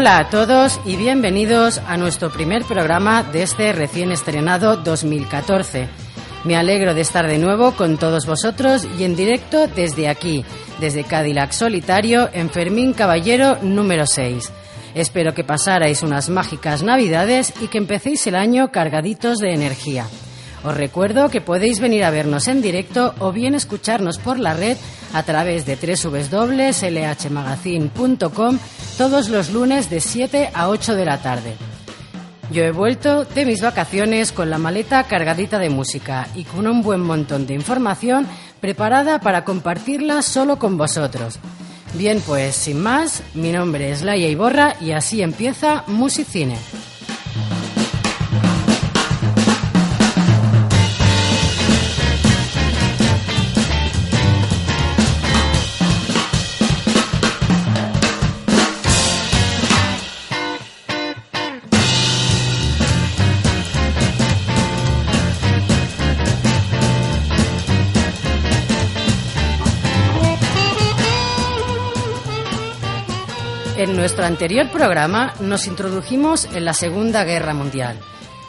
Hola 0.00 0.16
a 0.16 0.30
todos 0.30 0.80
y 0.86 0.96
bienvenidos 0.96 1.76
a 1.86 1.98
nuestro 1.98 2.30
primer 2.32 2.64
programa 2.64 3.22
de 3.22 3.42
este 3.42 3.70
recién 3.74 4.12
estrenado 4.12 4.78
2014. 4.78 5.88
Me 6.44 6.56
alegro 6.56 6.94
de 6.94 7.02
estar 7.02 7.26
de 7.26 7.36
nuevo 7.36 7.72
con 7.72 7.98
todos 7.98 8.24
vosotros 8.24 8.88
y 8.98 9.04
en 9.04 9.14
directo 9.14 9.66
desde 9.66 10.08
aquí, 10.08 10.42
desde 10.80 11.04
Cadillac 11.04 11.52
Solitario 11.52 12.30
en 12.32 12.48
Fermín 12.48 12.94
Caballero 12.94 13.58
número 13.60 14.06
6. 14.06 14.50
Espero 14.94 15.34
que 15.34 15.44
pasarais 15.44 16.02
unas 16.02 16.30
mágicas 16.30 16.82
navidades 16.82 17.52
y 17.60 17.68
que 17.68 17.76
empecéis 17.76 18.26
el 18.26 18.36
año 18.36 18.72
cargaditos 18.72 19.36
de 19.36 19.52
energía. 19.52 20.06
Os 20.62 20.76
recuerdo 20.76 21.30
que 21.30 21.40
podéis 21.40 21.80
venir 21.80 22.04
a 22.04 22.10
vernos 22.10 22.46
en 22.48 22.60
directo 22.60 23.14
o 23.18 23.32
bien 23.32 23.54
escucharnos 23.54 24.18
por 24.18 24.38
la 24.38 24.52
red 24.52 24.76
a 25.14 25.22
través 25.22 25.64
de 25.64 25.76
www.lhmagazine.com 25.76 28.58
todos 28.98 29.30
los 29.30 29.50
lunes 29.50 29.88
de 29.88 30.00
7 30.00 30.50
a 30.52 30.68
8 30.68 30.96
de 30.96 31.04
la 31.04 31.22
tarde. 31.22 31.54
Yo 32.52 32.64
he 32.64 32.72
vuelto 32.72 33.24
de 33.24 33.46
mis 33.46 33.62
vacaciones 33.62 34.32
con 34.32 34.50
la 34.50 34.58
maleta 34.58 35.04
cargadita 35.04 35.58
de 35.58 35.70
música 35.70 36.28
y 36.34 36.44
con 36.44 36.66
un 36.66 36.82
buen 36.82 37.00
montón 37.00 37.46
de 37.46 37.54
información 37.54 38.26
preparada 38.60 39.20
para 39.20 39.44
compartirla 39.44 40.20
solo 40.20 40.58
con 40.58 40.76
vosotros. 40.76 41.38
Bien, 41.94 42.20
pues 42.26 42.54
sin 42.54 42.80
más, 42.80 43.22
mi 43.34 43.52
nombre 43.52 43.90
es 43.90 44.02
Laia 44.02 44.28
Iborra 44.28 44.76
y 44.80 44.92
así 44.92 45.22
empieza 45.22 45.84
Musicine. 45.86 46.56
Nuestro 74.00 74.24
anterior 74.24 74.70
programa 74.70 75.34
nos 75.40 75.66
introdujimos 75.66 76.46
en 76.46 76.64
la 76.64 76.72
Segunda 76.72 77.22
Guerra 77.22 77.52
Mundial. 77.52 77.98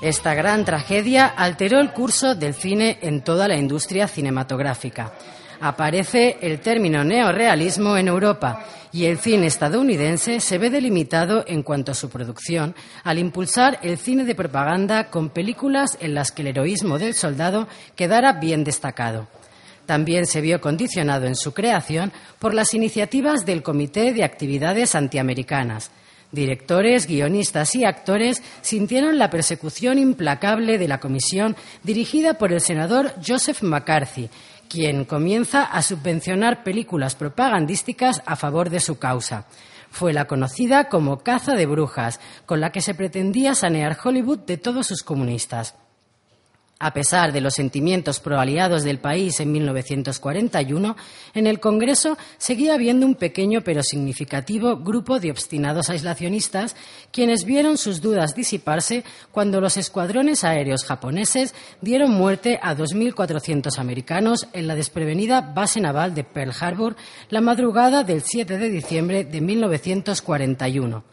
Esta 0.01 0.33
gran 0.33 0.63
tragedia 0.63 1.25
alteró 1.25 1.81
el 1.81 1.91
curso 1.91 2.35
del 2.35 2.53
cine 2.53 2.99
en 3.01 3.21
toda 3.21 3.49
la 3.49 3.57
industria 3.57 4.07
cinematográfica. 4.07 5.11
Aparece 5.59 6.37
el 6.41 6.61
término 6.61 7.03
neorealismo 7.03 7.97
en 7.97 8.07
Europa 8.07 8.63
y 8.93 9.07
el 9.07 9.17
cine 9.17 9.47
estadounidense 9.47 10.39
se 10.39 10.57
ve 10.57 10.69
delimitado 10.69 11.43
en 11.45 11.63
cuanto 11.63 11.91
a 11.91 11.95
su 11.95 12.09
producción 12.09 12.73
al 13.03 13.19
impulsar 13.19 13.77
el 13.81 13.97
cine 13.97 14.23
de 14.23 14.35
propaganda 14.35 15.09
con 15.09 15.31
películas 15.31 15.97
en 15.99 16.13
las 16.13 16.31
que 16.31 16.43
el 16.43 16.47
heroísmo 16.47 16.97
del 16.97 17.13
soldado 17.13 17.67
quedara 17.97 18.31
bien 18.31 18.63
destacado. 18.63 19.27
También 19.91 20.25
se 20.25 20.39
vio 20.39 20.61
condicionado 20.61 21.25
en 21.25 21.35
su 21.35 21.53
creación 21.53 22.13
por 22.39 22.53
las 22.53 22.73
iniciativas 22.73 23.45
del 23.45 23.61
Comité 23.61 24.13
de 24.13 24.23
Actividades 24.23 24.95
Antiamericanas. 24.95 25.91
Directores, 26.31 27.07
guionistas 27.07 27.75
y 27.75 27.83
actores 27.83 28.41
sintieron 28.61 29.17
la 29.17 29.29
persecución 29.29 29.99
implacable 29.99 30.77
de 30.77 30.87
la 30.87 31.01
comisión 31.01 31.57
dirigida 31.83 32.35
por 32.35 32.53
el 32.53 32.61
senador 32.61 33.15
Joseph 33.21 33.63
McCarthy, 33.63 34.29
quien 34.69 35.03
comienza 35.03 35.63
a 35.63 35.81
subvencionar 35.81 36.63
películas 36.63 37.15
propagandísticas 37.15 38.23
a 38.25 38.37
favor 38.37 38.69
de 38.69 38.79
su 38.79 38.97
causa. 38.97 39.45
Fue 39.89 40.13
la 40.13 40.23
conocida 40.23 40.87
como 40.87 41.21
caza 41.21 41.55
de 41.55 41.65
brujas, 41.65 42.21
con 42.45 42.61
la 42.61 42.71
que 42.71 42.79
se 42.79 42.93
pretendía 42.93 43.55
sanear 43.55 43.97
Hollywood 44.01 44.39
de 44.39 44.55
todos 44.55 44.87
sus 44.87 45.03
comunistas. 45.03 45.75
A 46.83 46.93
pesar 46.93 47.31
de 47.31 47.41
los 47.41 47.53
sentimientos 47.53 48.19
proaliados 48.19 48.83
del 48.83 48.97
país 48.97 49.39
en 49.39 49.51
1941, 49.51 50.97
en 51.35 51.45
el 51.45 51.59
Congreso 51.59 52.17
seguía 52.39 52.73
habiendo 52.73 53.05
un 53.05 53.13
pequeño 53.13 53.61
pero 53.61 53.83
significativo 53.83 54.77
grupo 54.77 55.19
de 55.19 55.29
obstinados 55.29 55.91
aislacionistas 55.91 56.75
quienes 57.11 57.45
vieron 57.45 57.77
sus 57.77 58.01
dudas 58.01 58.33
disiparse 58.33 59.03
cuando 59.31 59.61
los 59.61 59.77
escuadrones 59.77 60.43
aéreos 60.43 60.83
japoneses 60.83 61.53
dieron 61.81 62.09
muerte 62.13 62.59
a 62.63 62.75
2.400 62.75 63.77
americanos 63.77 64.47
en 64.51 64.65
la 64.65 64.73
desprevenida 64.73 65.41
base 65.41 65.81
naval 65.81 66.15
de 66.15 66.23
Pearl 66.23 66.51
Harbor 66.59 66.95
la 67.29 67.41
madrugada 67.41 68.03
del 68.03 68.23
7 68.23 68.57
de 68.57 68.69
diciembre 68.69 69.23
de 69.23 69.39
1941. 69.39 71.10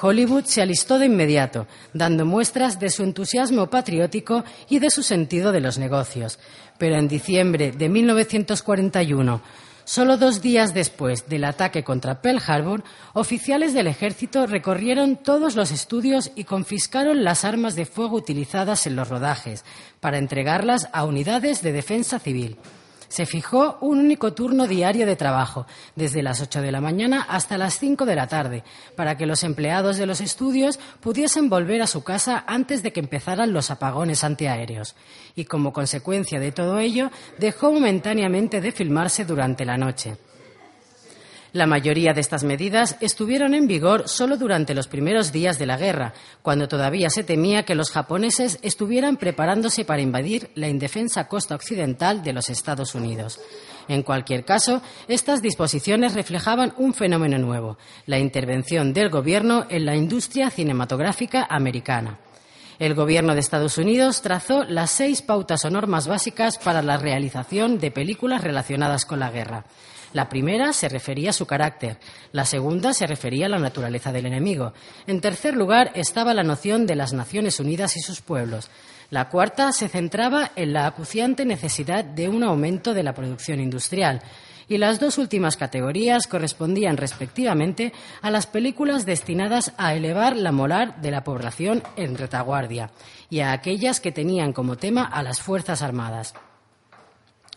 Hollywood 0.00 0.44
se 0.44 0.60
alistó 0.60 0.98
de 0.98 1.06
inmediato, 1.06 1.66
dando 1.94 2.26
muestras 2.26 2.78
de 2.78 2.90
su 2.90 3.02
entusiasmo 3.02 3.68
patriótico 3.68 4.44
y 4.68 4.78
de 4.78 4.90
su 4.90 5.02
sentido 5.02 5.52
de 5.52 5.60
los 5.60 5.78
negocios. 5.78 6.38
Pero 6.78 6.96
en 6.96 7.08
diciembre 7.08 7.72
de 7.72 7.88
1941, 7.88 9.40
solo 9.84 10.18
dos 10.18 10.42
días 10.42 10.74
después 10.74 11.28
del 11.28 11.44
ataque 11.44 11.82
contra 11.82 12.20
Pearl 12.20 12.42
Harbor, 12.46 12.84
oficiales 13.14 13.72
del 13.72 13.86
ejército 13.86 14.46
recorrieron 14.46 15.16
todos 15.16 15.56
los 15.56 15.70
estudios 15.70 16.30
y 16.34 16.44
confiscaron 16.44 17.24
las 17.24 17.44
armas 17.44 17.74
de 17.74 17.86
fuego 17.86 18.16
utilizadas 18.16 18.86
en 18.86 18.96
los 18.96 19.08
rodajes 19.08 19.64
para 20.00 20.18
entregarlas 20.18 20.88
a 20.92 21.04
unidades 21.04 21.62
de 21.62 21.72
defensa 21.72 22.18
civil. 22.18 22.58
Se 23.16 23.24
fijó 23.24 23.78
un 23.80 24.00
único 24.00 24.34
turno 24.34 24.66
diario 24.66 25.06
de 25.06 25.16
trabajo, 25.16 25.66
desde 25.94 26.22
las 26.22 26.42
8 26.42 26.60
de 26.60 26.70
la 26.70 26.82
mañana 26.82 27.22
hasta 27.30 27.56
las 27.56 27.78
5 27.78 28.04
de 28.04 28.14
la 28.14 28.26
tarde, 28.26 28.62
para 28.94 29.16
que 29.16 29.24
los 29.24 29.42
empleados 29.42 29.96
de 29.96 30.04
los 30.04 30.20
estudios 30.20 30.78
pudiesen 31.00 31.48
volver 31.48 31.80
a 31.80 31.86
su 31.86 32.04
casa 32.04 32.44
antes 32.46 32.82
de 32.82 32.92
que 32.92 33.00
empezaran 33.00 33.54
los 33.54 33.70
apagones 33.70 34.22
antiaéreos. 34.22 34.96
Y 35.34 35.46
como 35.46 35.72
consecuencia 35.72 36.38
de 36.38 36.52
todo 36.52 36.78
ello, 36.78 37.10
dejó 37.38 37.72
momentáneamente 37.72 38.60
de 38.60 38.70
filmarse 38.70 39.24
durante 39.24 39.64
la 39.64 39.78
noche. 39.78 40.18
La 41.56 41.66
mayoría 41.66 42.12
de 42.12 42.20
estas 42.20 42.44
medidas 42.44 42.98
estuvieron 43.00 43.54
en 43.54 43.66
vigor 43.66 44.10
solo 44.10 44.36
durante 44.36 44.74
los 44.74 44.88
primeros 44.88 45.32
días 45.32 45.58
de 45.58 45.64
la 45.64 45.78
guerra, 45.78 46.12
cuando 46.42 46.68
todavía 46.68 47.08
se 47.08 47.24
temía 47.24 47.62
que 47.62 47.74
los 47.74 47.90
japoneses 47.90 48.58
estuvieran 48.60 49.16
preparándose 49.16 49.86
para 49.86 50.02
invadir 50.02 50.50
la 50.54 50.68
indefensa 50.68 51.28
costa 51.28 51.54
occidental 51.54 52.22
de 52.22 52.34
los 52.34 52.50
Estados 52.50 52.94
Unidos. 52.94 53.40
En 53.88 54.02
cualquier 54.02 54.44
caso, 54.44 54.82
estas 55.08 55.40
disposiciones 55.40 56.12
reflejaban 56.12 56.74
un 56.76 56.92
fenómeno 56.92 57.38
nuevo, 57.38 57.78
la 58.04 58.18
intervención 58.18 58.92
del 58.92 59.08
gobierno 59.08 59.64
en 59.70 59.86
la 59.86 59.96
industria 59.96 60.50
cinematográfica 60.50 61.46
americana. 61.48 62.18
El 62.78 62.94
gobierno 62.94 63.32
de 63.32 63.40
Estados 63.40 63.78
Unidos 63.78 64.20
trazó 64.20 64.64
las 64.64 64.90
seis 64.90 65.22
pautas 65.22 65.64
o 65.64 65.70
normas 65.70 66.06
básicas 66.06 66.58
para 66.58 66.82
la 66.82 66.98
realización 66.98 67.78
de 67.78 67.90
películas 67.90 68.44
relacionadas 68.44 69.06
con 69.06 69.20
la 69.20 69.30
guerra. 69.30 69.64
La 70.16 70.30
primera 70.30 70.72
se 70.72 70.88
refería 70.88 71.28
a 71.28 71.34
su 71.34 71.44
carácter, 71.44 71.98
la 72.32 72.46
segunda 72.46 72.94
se 72.94 73.06
refería 73.06 73.44
a 73.44 73.48
la 73.50 73.58
naturaleza 73.58 74.12
del 74.12 74.24
enemigo. 74.24 74.72
En 75.06 75.20
tercer 75.20 75.54
lugar 75.54 75.90
estaba 75.92 76.32
la 76.32 76.42
noción 76.42 76.86
de 76.86 76.96
las 76.96 77.12
Naciones 77.12 77.60
Unidas 77.60 77.98
y 77.98 78.00
sus 78.00 78.22
pueblos. 78.22 78.70
La 79.10 79.28
cuarta 79.28 79.72
se 79.72 79.90
centraba 79.90 80.52
en 80.56 80.72
la 80.72 80.86
acuciante 80.86 81.44
necesidad 81.44 82.02
de 82.02 82.30
un 82.30 82.44
aumento 82.44 82.94
de 82.94 83.02
la 83.02 83.12
producción 83.12 83.60
industrial 83.60 84.22
y 84.68 84.78
las 84.78 85.00
dos 85.00 85.18
últimas 85.18 85.58
categorías 85.58 86.26
correspondían 86.26 86.96
respectivamente 86.96 87.92
a 88.22 88.30
las 88.30 88.46
películas 88.46 89.04
destinadas 89.04 89.74
a 89.76 89.92
elevar 89.92 90.34
la 90.34 90.50
moral 90.50 90.94
de 91.02 91.10
la 91.10 91.24
población 91.24 91.82
en 91.96 92.16
retaguardia 92.16 92.90
y 93.28 93.40
a 93.40 93.52
aquellas 93.52 94.00
que 94.00 94.12
tenían 94.12 94.54
como 94.54 94.76
tema 94.76 95.04
a 95.04 95.22
las 95.22 95.42
Fuerzas 95.42 95.82
Armadas. 95.82 96.32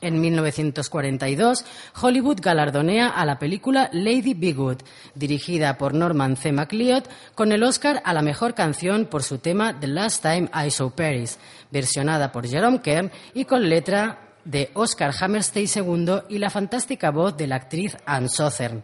En 0.01 0.22
1942, 0.22 1.66
Hollywood 2.01 2.40
galardonea 2.42 3.10
a 3.10 3.25
la 3.25 3.38
película 3.38 3.90
Lady 3.92 4.34
Be 4.34 4.54
Good, 4.54 4.78
dirigida 5.13 5.78
por 5.78 5.94
Norman 5.94 6.38
C. 6.38 6.54
MacLeod, 6.54 7.04
con 7.36 7.51
el 7.51 7.63
Oscar 7.63 8.01
a 8.06 8.13
la 8.13 8.22
mejor 8.22 8.56
canción 8.56 9.07
por 9.07 9.24
su 9.24 9.40
tema 9.40 9.78
The 9.78 9.88
Last 9.88 10.22
Time 10.22 10.50
I 10.54 10.72
Saw 10.72 10.92
Paris, 10.92 11.38
versionada 11.69 12.31
por 12.31 12.48
Jerome 12.48 12.81
Kern 12.81 13.12
y 13.34 13.44
con 13.44 13.68
letra 13.68 14.19
de 14.46 14.72
Oscar 14.74 15.13
Hammerstein 15.19 15.68
II 15.75 16.22
y 16.30 16.38
la 16.38 16.50
fantástica 16.50 17.12
voz 17.12 17.36
de 17.36 17.48
la 17.48 17.57
actriz 17.57 17.98
Anne 18.06 18.30
Sothern. 18.30 18.84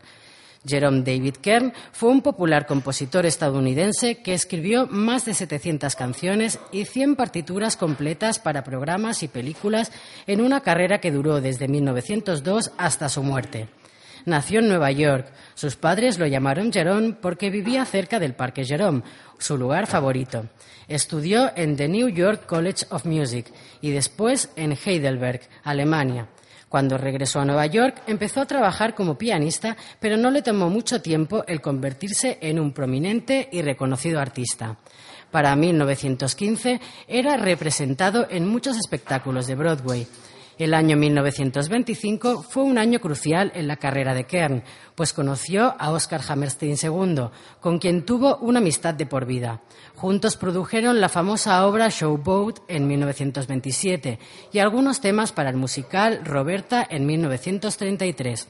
Jerome 0.67 1.01
David 1.03 1.35
Kern 1.41 1.73
fue 1.91 2.09
un 2.09 2.21
popular 2.21 2.65
compositor 2.65 3.25
estadounidense 3.25 4.15
que 4.17 4.33
escribió 4.33 4.87
más 4.87 5.25
de 5.25 5.33
700 5.33 5.95
canciones 5.95 6.59
y 6.71 6.85
100 6.85 7.15
partituras 7.15 7.77
completas 7.77 8.39
para 8.39 8.63
programas 8.63 9.23
y 9.23 9.27
películas 9.27 9.91
en 10.27 10.41
una 10.41 10.61
carrera 10.61 10.99
que 10.99 11.11
duró 11.11 11.41
desde 11.41 11.67
1902 11.67 12.71
hasta 12.77 13.09
su 13.09 13.23
muerte. 13.23 13.67
Nació 14.25 14.59
en 14.59 14.69
Nueva 14.69 14.91
York. 14.91 15.27
Sus 15.53 15.75
padres 15.75 16.17
lo 16.17 16.25
llamaron 16.25 16.73
Jerome 16.73 17.13
porque 17.13 17.51
vivía 17.51 17.85
cerca 17.85 18.19
del 18.19 18.33
Parque 18.33 18.65
Jerome, 18.65 19.03
su 19.37 19.55
lugar 19.55 19.85
favorito. 19.85 20.45
Estudió 20.87 21.51
en 21.55 21.75
the 21.75 21.87
New 21.87 22.09
York 22.09 22.47
College 22.47 22.87
of 22.89 23.05
Music 23.05 23.45
y 23.81 23.91
después 23.91 24.49
en 24.55 24.71
Heidelberg, 24.73 25.41
Alemania. 25.63 26.27
Cuando 26.75 26.97
regresó 26.97 27.39
a 27.39 27.45
Nueva 27.45 27.67
York, 27.67 28.01
empezó 28.05 28.41
a 28.41 28.45
trabajar 28.45 28.95
como 28.95 29.17
pianista, 29.17 29.77
pero 29.97 30.17
no 30.17 30.29
le 30.29 30.41
tomó 30.41 30.69
mucho 30.69 31.01
tiempo 31.01 31.45
el 31.47 31.61
convertirse 31.61 32.37
en 32.41 32.59
un 32.59 32.73
prominente 32.73 33.47
y 33.49 33.61
reconocido 33.61 34.19
artista. 34.19 34.75
Para 35.31 35.55
1915 35.55 36.81
era 37.07 37.37
representado 37.37 38.27
en 38.29 38.45
muchos 38.45 38.75
espectáculos 38.75 39.47
de 39.47 39.55
Broadway. 39.55 40.05
El 40.57 40.73
año 40.73 40.95
1925 40.95 42.41
fue 42.43 42.63
un 42.63 42.77
año 42.77 43.01
crucial 43.01 43.51
en 43.55 43.67
la 43.67 43.75
carrera 43.75 44.13
de 44.13 44.23
Kern, 44.23 44.63
pues 44.95 45.11
conoció 45.11 45.75
a 45.77 45.91
Oscar 45.91 46.21
Hammerstein 46.25 46.77
II, 46.81 47.27
con 47.59 47.77
quien 47.77 48.05
tuvo 48.05 48.37
una 48.37 48.59
amistad 48.59 48.93
de 48.93 49.05
por 49.05 49.25
vida. 49.25 49.61
Juntos 49.95 50.37
produjeron 50.37 51.01
la 51.01 51.09
famosa 51.09 51.67
obra 51.67 51.89
Showboat 51.89 52.59
en 52.69 52.87
1927 52.87 54.17
y 54.53 54.59
algunos 54.59 55.01
temas 55.01 55.33
para 55.33 55.49
el 55.49 55.57
musical 55.57 56.21
Roberta 56.23 56.87
en 56.89 57.05
1933. 57.05 58.47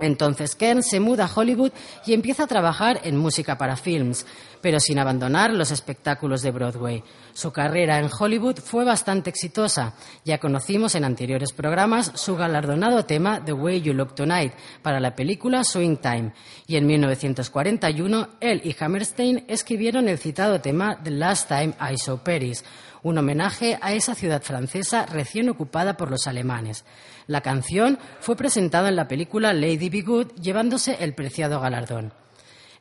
Entonces 0.00 0.56
Kern 0.56 0.82
se 0.82 1.00
muda 1.00 1.24
a 1.24 1.30
Hollywood 1.32 1.72
y 2.04 2.14
empieza 2.14 2.44
a 2.44 2.48
trabajar 2.48 3.00
en 3.04 3.16
música 3.16 3.56
para 3.56 3.76
films, 3.76 4.26
pero 4.64 4.80
sin 4.80 4.98
abandonar 4.98 5.52
los 5.52 5.70
espectáculos 5.70 6.40
de 6.40 6.50
Broadway. 6.50 7.04
Su 7.34 7.52
carrera 7.52 7.98
en 7.98 8.08
Hollywood 8.18 8.60
fue 8.60 8.82
bastante 8.82 9.28
exitosa. 9.28 9.92
Ya 10.24 10.38
conocimos 10.38 10.94
en 10.94 11.04
anteriores 11.04 11.52
programas 11.52 12.12
su 12.14 12.34
galardonado 12.34 13.04
tema 13.04 13.44
The 13.44 13.52
Way 13.52 13.82
You 13.82 13.92
Look 13.92 14.14
Tonight 14.14 14.54
para 14.80 15.00
la 15.00 15.14
película 15.14 15.64
Swing 15.64 15.98
Time. 15.98 16.32
Y 16.66 16.76
en 16.76 16.86
1941 16.86 18.28
él 18.40 18.62
y 18.64 18.74
Hammerstein 18.82 19.44
escribieron 19.48 20.08
el 20.08 20.16
citado 20.16 20.58
tema 20.62 20.98
The 21.04 21.10
Last 21.10 21.48
Time 21.48 21.74
I 21.78 21.98
Saw 21.98 22.24
Paris, 22.24 22.64
un 23.02 23.18
homenaje 23.18 23.78
a 23.82 23.92
esa 23.92 24.14
ciudad 24.14 24.40
francesa 24.40 25.04
recién 25.04 25.50
ocupada 25.50 25.98
por 25.98 26.10
los 26.10 26.26
alemanes. 26.26 26.86
La 27.26 27.42
canción 27.42 27.98
fue 28.18 28.34
presentada 28.34 28.88
en 28.88 28.96
la 28.96 29.08
película 29.08 29.52
Lady 29.52 29.90
Be 29.90 30.00
Good, 30.00 30.28
llevándose 30.40 30.96
el 31.00 31.14
preciado 31.14 31.60
galardón. 31.60 32.23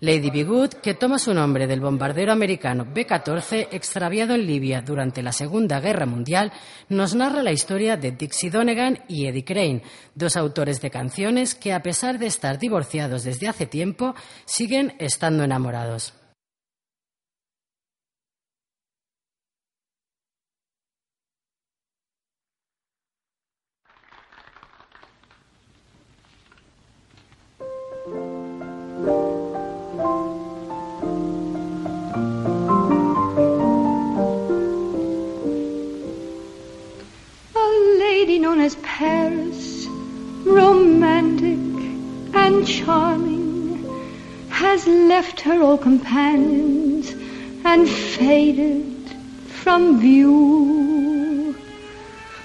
Lady 0.04 0.32
Be 0.32 0.44
Good, 0.44 0.74
que 0.84 0.96
toma 0.96 1.18
su 1.18 1.34
nombre 1.34 1.66
del 1.66 1.80
bombardero 1.80 2.34
americano 2.34 2.86
B-14 2.94 3.70
extraviado 3.72 4.36
en 4.36 4.46
Libia 4.46 4.82
durante 4.82 5.24
la 5.24 5.32
Segunda 5.32 5.80
Guerra 5.80 6.06
Mundial, 6.06 6.52
nos 6.90 7.16
narra 7.16 7.42
la 7.42 7.54
historia 7.54 7.96
de 7.96 8.12
Dixie 8.12 8.50
Donegan 8.50 9.00
y 9.08 9.28
Eddie 9.28 9.46
Crane, 9.46 9.82
dos 10.14 10.36
autores 10.36 10.82
de 10.82 10.92
canciones 10.92 11.56
que, 11.56 11.72
a 11.72 11.82
pesar 11.82 12.20
de 12.20 12.28
estar 12.28 12.60
divorciados 12.60 13.24
desde 13.24 13.48
hace 13.48 13.66
tiempo, 13.66 14.14
siguen 14.44 14.94
estando 15.00 15.46
enamorados. 15.46 16.14
As 38.64 38.76
Paris, 38.76 39.88
romantic 40.46 41.60
and 42.34 42.66
charming, 42.66 43.84
has 44.50 44.88
left 44.88 45.42
her 45.42 45.62
old 45.62 45.82
companions 45.82 47.12
and 47.66 47.90
faded 47.90 49.10
from 49.48 50.00
view. 50.00 51.54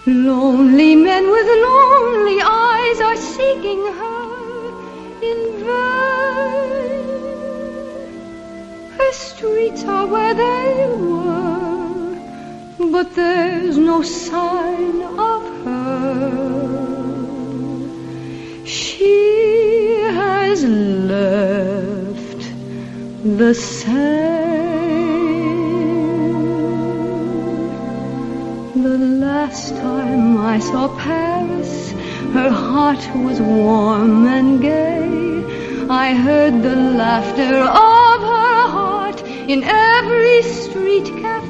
Lonely 0.08 0.96
men 0.96 1.30
with 1.30 1.46
lonely 1.68 2.40
eyes 2.42 3.00
are 3.00 3.16
seeking 3.16 3.82
her 4.00 4.24
in 5.30 5.38
vain. 5.66 7.04
Her 8.98 9.12
streets 9.12 9.84
are 9.84 10.06
where 10.08 10.34
they 10.34 10.86
were, 10.96 11.37
but 12.78 13.12
there's 13.16 13.76
no 13.76 14.02
sign 14.02 15.02
of 15.02 15.42
her. 15.64 16.48
she 18.64 19.98
has 20.00 20.62
left 20.64 22.42
the 23.24 23.52
same. 23.52 23.98
The 28.74 28.98
last 29.26 29.74
time 29.76 30.38
I 30.38 30.60
saw 30.60 30.86
Paris, 30.98 31.90
her 32.32 32.50
heart 32.50 33.04
was 33.16 33.40
warm 33.40 34.26
and 34.26 34.60
gay. 34.60 35.88
I 35.90 36.14
heard 36.14 36.62
the 36.62 36.76
laughter 36.76 37.56
of 37.56 38.20
her 38.20 38.68
heart 38.76 39.20
in 39.22 39.64
every 39.64 40.42
street 40.42 41.06
cafe. 41.22 41.47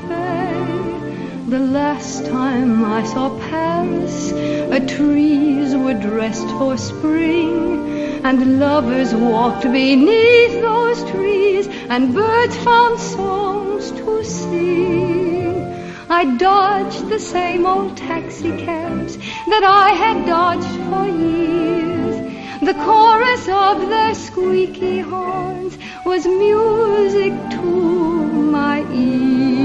The 1.49 1.59
last 1.59 2.27
time 2.27 2.85
I 2.85 3.03
saw 3.05 3.31
Paris, 3.49 4.33
her 4.33 4.87
trees 4.87 5.75
were 5.75 5.95
dressed 5.95 6.47
for 6.59 6.77
spring, 6.77 8.21
and 8.23 8.61
lovers 8.61 9.15
walked 9.15 9.63
beneath 9.63 10.61
those 10.61 11.03
trees, 11.11 11.67
and 11.89 12.13
birds 12.13 12.55
found 12.59 13.01
songs 13.01 13.93
to 13.93 14.23
sing. 14.25 15.95
I 16.11 16.37
dodged 16.37 17.09
the 17.09 17.19
same 17.19 17.65
old 17.65 17.97
taxi 17.97 18.51
cabs 18.59 19.17
that 19.17 19.65
I 19.65 19.93
had 20.03 20.27
dodged 20.27 20.75
for 20.91 21.07
years. 21.09 22.61
The 22.61 22.75
chorus 22.75 23.49
of 23.49 23.89
their 23.89 24.15
squeaky 24.15 24.99
horns 24.99 25.79
was 26.05 26.27
music 26.27 27.33
to 27.53 27.63
my 27.63 28.85
ears. 28.93 29.58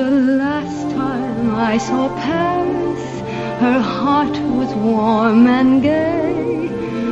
The 0.00 0.10
last 0.10 0.90
time 0.96 1.54
I 1.54 1.76
saw 1.76 2.08
Paris, 2.22 3.20
her 3.60 3.80
heart 3.80 4.34
was 4.56 4.74
warm 4.74 5.46
and 5.46 5.82
gay. 5.82 6.70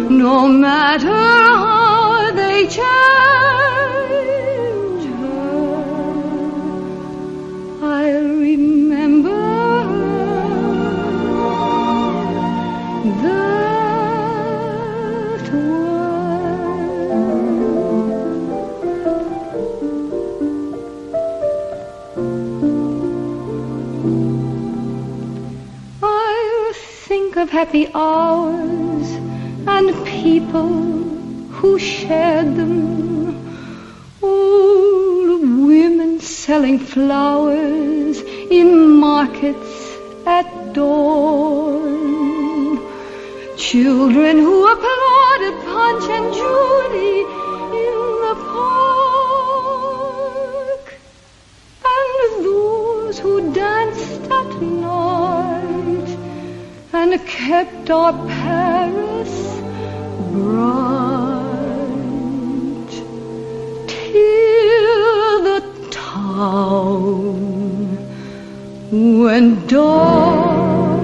No 0.08 0.48
matter 0.48 1.12
how 1.12 2.32
they 2.32 2.66
change 2.66 3.57
happy 27.50 27.90
hours 27.94 29.08
and 29.66 30.06
people 30.06 30.68
who 31.56 31.78
shared 31.78 32.54
them. 32.56 32.76
Old 34.22 35.40
women 35.40 36.20
selling 36.20 36.78
flowers 36.78 38.20
in 38.20 38.90
markets 38.90 39.96
at 40.26 40.74
dawn. 40.74 41.98
Children 43.56 44.38
who 44.38 44.56
applauded 44.72 45.54
Punch 45.64 46.04
and 46.10 46.32
Judy 46.34 47.37
kept 57.26 57.90
our 57.90 58.12
Paris 58.26 59.60
bright 60.32 61.28
till 63.86 65.42
the 65.48 65.60
town 65.90 67.38
went 69.22 69.68
dark. 69.68 70.98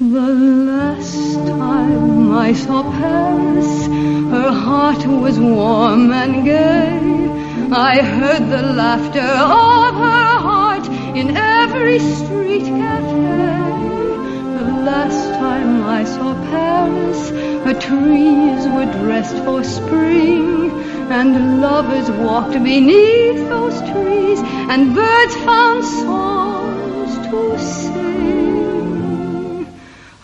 The 0.00 0.28
last 0.70 1.34
time 1.46 2.32
I 2.32 2.52
saw 2.52 2.82
Paris, 2.82 3.86
her 4.34 4.52
heart 4.52 5.06
was 5.06 5.38
warm 5.38 6.12
and 6.12 6.44
gay. 6.44 6.98
I 7.70 8.00
heard 8.00 8.48
the 8.48 8.62
laughter 8.72 9.20
of 9.20 9.94
her 9.94 10.38
heart 10.48 10.88
in 11.16 11.36
every 11.36 11.57
street 11.78 12.64
cafe. 12.64 13.48
The 14.58 14.66
last 14.90 15.28
time 15.38 15.84
I 15.84 16.02
saw 16.04 16.34
Paris, 16.50 17.30
her 17.66 17.74
trees 17.74 18.66
were 18.74 18.90
dressed 19.02 19.38
for 19.44 19.62
spring, 19.62 20.70
and 21.10 21.60
lovers 21.60 22.10
walked 22.10 22.54
beneath 22.54 23.48
those 23.48 23.78
trees, 23.92 24.40
and 24.72 24.94
birds 24.94 25.34
found 25.46 25.84
songs 25.84 27.10
to 27.28 27.58
sing. 27.58 28.06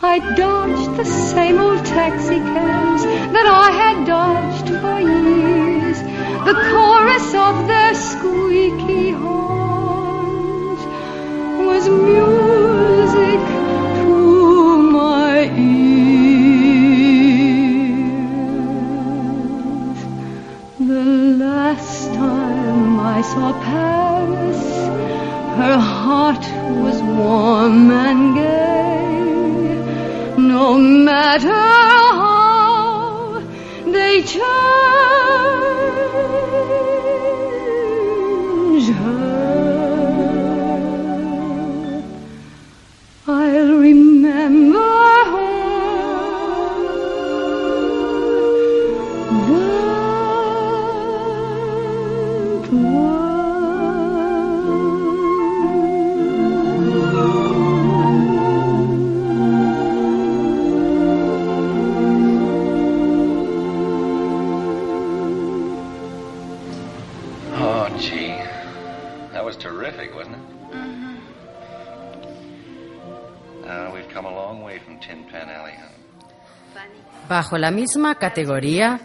I 0.03 0.19
dodged 0.35 0.97
the 0.97 1.05
same 1.05 1.59
old 1.61 1.85
taxi 1.87 2.39
cabs 2.39 3.05
that 3.05 3.47
I 3.47 3.71
had 3.83 4.07
dodged 4.07 4.69
for 4.83 4.99
years. 5.01 5.99
The 6.49 6.57
chorus 6.71 7.29
of 7.49 7.55
their 7.69 7.95
squeaky 7.95 9.11
horns 9.13 9.54
No 30.37 30.79
matter 30.79 31.49
how 31.49 33.43
they 33.87 34.23
change 34.23 34.54
Bajo 77.35 77.59
la 77.59 77.73
misma 77.73 78.15
categoría, 78.15 79.01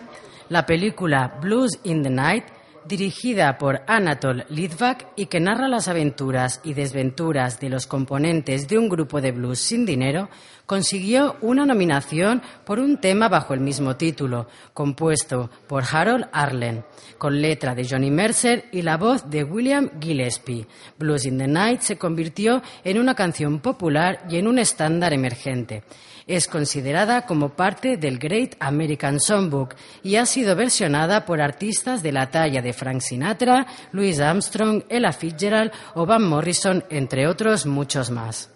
la 0.50 0.68
película 0.68 1.40
Blues 1.42 1.80
in 1.84 2.04
the 2.04 2.12
Night, 2.12 2.44
dirigida 2.88 3.58
por 3.58 3.82
Anatol 3.88 4.46
Litvak 4.50 5.08
y 5.16 5.26
que 5.26 5.40
narra 5.40 5.68
las 5.68 5.88
aventuras 5.88 6.62
y 6.64 6.76
desventuras 6.76 7.60
de 7.60 7.70
los 7.70 7.88
componentes 7.88 8.68
de 8.68 8.78
un 8.78 8.88
grupo 8.88 9.20
de 9.20 9.32
blues 9.32 9.58
sin 9.58 9.84
dinero, 9.84 10.30
consiguió 10.68 11.38
una 11.42 11.66
nominación 11.66 12.44
por 12.66 12.80
un 12.80 13.02
tema 13.02 13.30
bajo 13.30 13.56
el 13.56 13.62
mismo 13.62 13.96
título, 13.96 14.46
compuesto 14.76 15.50
por 15.68 15.84
Harold 15.92 16.28
Arlen, 16.32 16.86
con 17.18 17.42
letra 17.42 17.74
de 17.74 17.88
Johnny 17.90 18.12
Mercer 18.12 18.66
y 18.72 18.84
la 18.84 18.98
voz 18.98 19.28
de 19.28 19.44
William 19.44 19.90
Gillespie. 20.00 20.68
Blues 21.00 21.26
in 21.26 21.40
the 21.40 21.48
Night 21.48 21.82
se 21.82 21.98
convirtió 21.98 22.62
en 22.84 23.00
una 23.00 23.16
canción 23.16 23.60
popular 23.60 24.28
y 24.30 24.38
en 24.38 24.48
un 24.48 24.60
estándar 24.60 25.14
emergente. 25.14 25.82
Es 26.30 26.48
considerada 26.48 27.26
como 27.26 27.50
parte 27.50 27.98
del 27.98 28.20
Great 28.20 28.56
American 28.60 29.20
Songbook 29.20 29.74
y 30.04 30.18
ha 30.18 30.28
sido 30.28 30.56
versionada 30.56 31.26
por 31.26 31.42
artistas 31.42 32.04
de 32.04 32.12
la 32.12 32.30
talla 32.30 32.62
de 32.62 32.72
Frank 32.72 33.02
Sinatra, 33.02 33.66
Louis 33.94 34.20
Armstrong, 34.20 34.84
Ella 34.90 35.12
Fitzgerald 35.12 35.72
o 35.96 36.06
Van 36.06 36.24
Morrison, 36.24 36.84
entre 36.92 37.26
otros 37.26 37.66
muchos 37.66 38.12
más. 38.12 38.52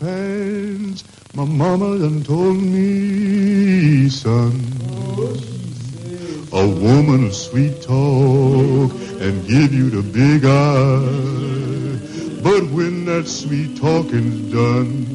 Pants, 0.00 1.04
son, 4.08 5.61
a 6.52 6.66
woman 6.66 7.24
will 7.24 7.32
sweet 7.32 7.80
talk 7.80 8.92
and 9.22 9.46
give 9.48 9.72
you 9.72 9.88
the 9.88 10.02
big 10.02 10.44
eye. 10.44 11.88
But 12.42 12.70
when 12.70 13.06
that 13.06 13.26
sweet 13.26 13.76
talking's 13.78 14.52
done, 14.52 15.06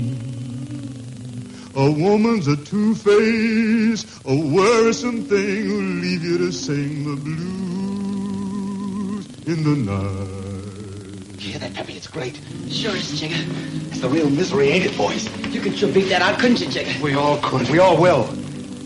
a 1.75 1.91
woman's 1.91 2.47
a 2.47 2.57
two-face, 2.57 4.03
a 4.25 4.35
worrisome 4.35 5.25
thing 5.25 5.65
who'll 5.65 6.01
leave 6.01 6.23
you 6.23 6.39
to 6.39 6.51
sing 6.51 7.03
the 7.03 7.15
blues 7.21 8.47
in 9.45 9.63
the 9.63 9.75
night. 9.91 11.37
You 11.39 11.51
hear 11.51 11.59
that, 11.59 11.75
Peppy? 11.75 11.93
It's 11.93 12.07
great. 12.07 12.39
Sure 12.67 12.95
is, 12.95 13.19
Jigger. 13.19 13.45
It's 13.89 13.99
the 13.99 14.09
real 14.09 14.29
misery, 14.29 14.69
ain't 14.69 14.85
it, 14.85 14.97
boys? 14.97 15.29
You 15.53 15.61
could 15.61 15.77
sure 15.77 15.91
beat 15.93 16.09
that 16.09 16.23
out, 16.23 16.39
couldn't 16.39 16.61
you, 16.61 16.67
Jigger? 16.67 16.99
We 16.99 17.13
all 17.13 17.37
could. 17.43 17.69
We 17.69 17.77
all 17.77 17.95
will. 17.95 18.27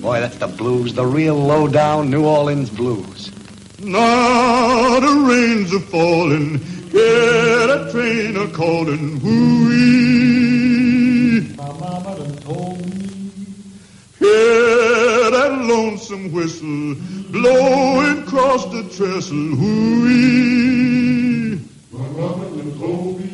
Boy, 0.02 0.20
that's 0.20 0.38
the 0.38 0.48
blues, 0.48 0.94
the 0.96 1.06
real 1.06 1.36
low-down 1.36 2.10
New 2.10 2.26
Orleans 2.26 2.72
blues. 2.72 3.32
Now 3.80 5.00
the 5.00 5.14
rains 5.30 5.72
are 5.76 5.80
falling, 5.80 6.58
hear 6.90 7.68
that 7.68 7.92
train 7.92 8.36
a 8.36 8.48
calling, 8.48 9.20
whoo-wee. 9.22 10.22
My 11.56 11.72
mama 11.80 12.16
done 12.18 12.36
told 12.38 12.80
me. 12.80 13.10
Hear 14.18 15.30
that 15.30 15.66
lonesome 15.66 16.32
whistle 16.32 16.96
blowing 17.30 18.24
across 18.24 18.66
the 18.66 18.82
trestle, 18.96 19.56
whoo-wee. 19.56 20.80
My 21.92 22.08
mama 22.10 22.46
done 22.58 22.74
told 22.80 23.20
me. 23.20 23.28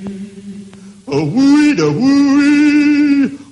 A 1.07 1.24
whoo 1.24 1.75
da 1.75 1.89
whoo 1.89 2.76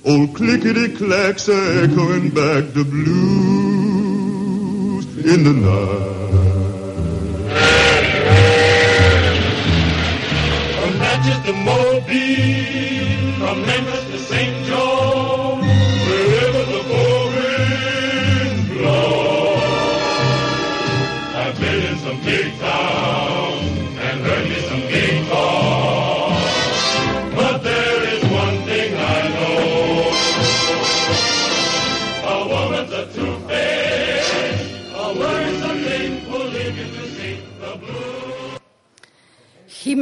old 0.05 0.35
clickety 0.35 0.95
clacks 0.95 1.49
are 1.49 1.83
echoing 1.83 2.29
back 2.29 2.71
the 2.73 2.83
blues 2.83 3.85
in 5.25 5.43
the 5.43 5.53
night. 5.53 6.15
From 13.37 13.61
Memphis 13.65 14.04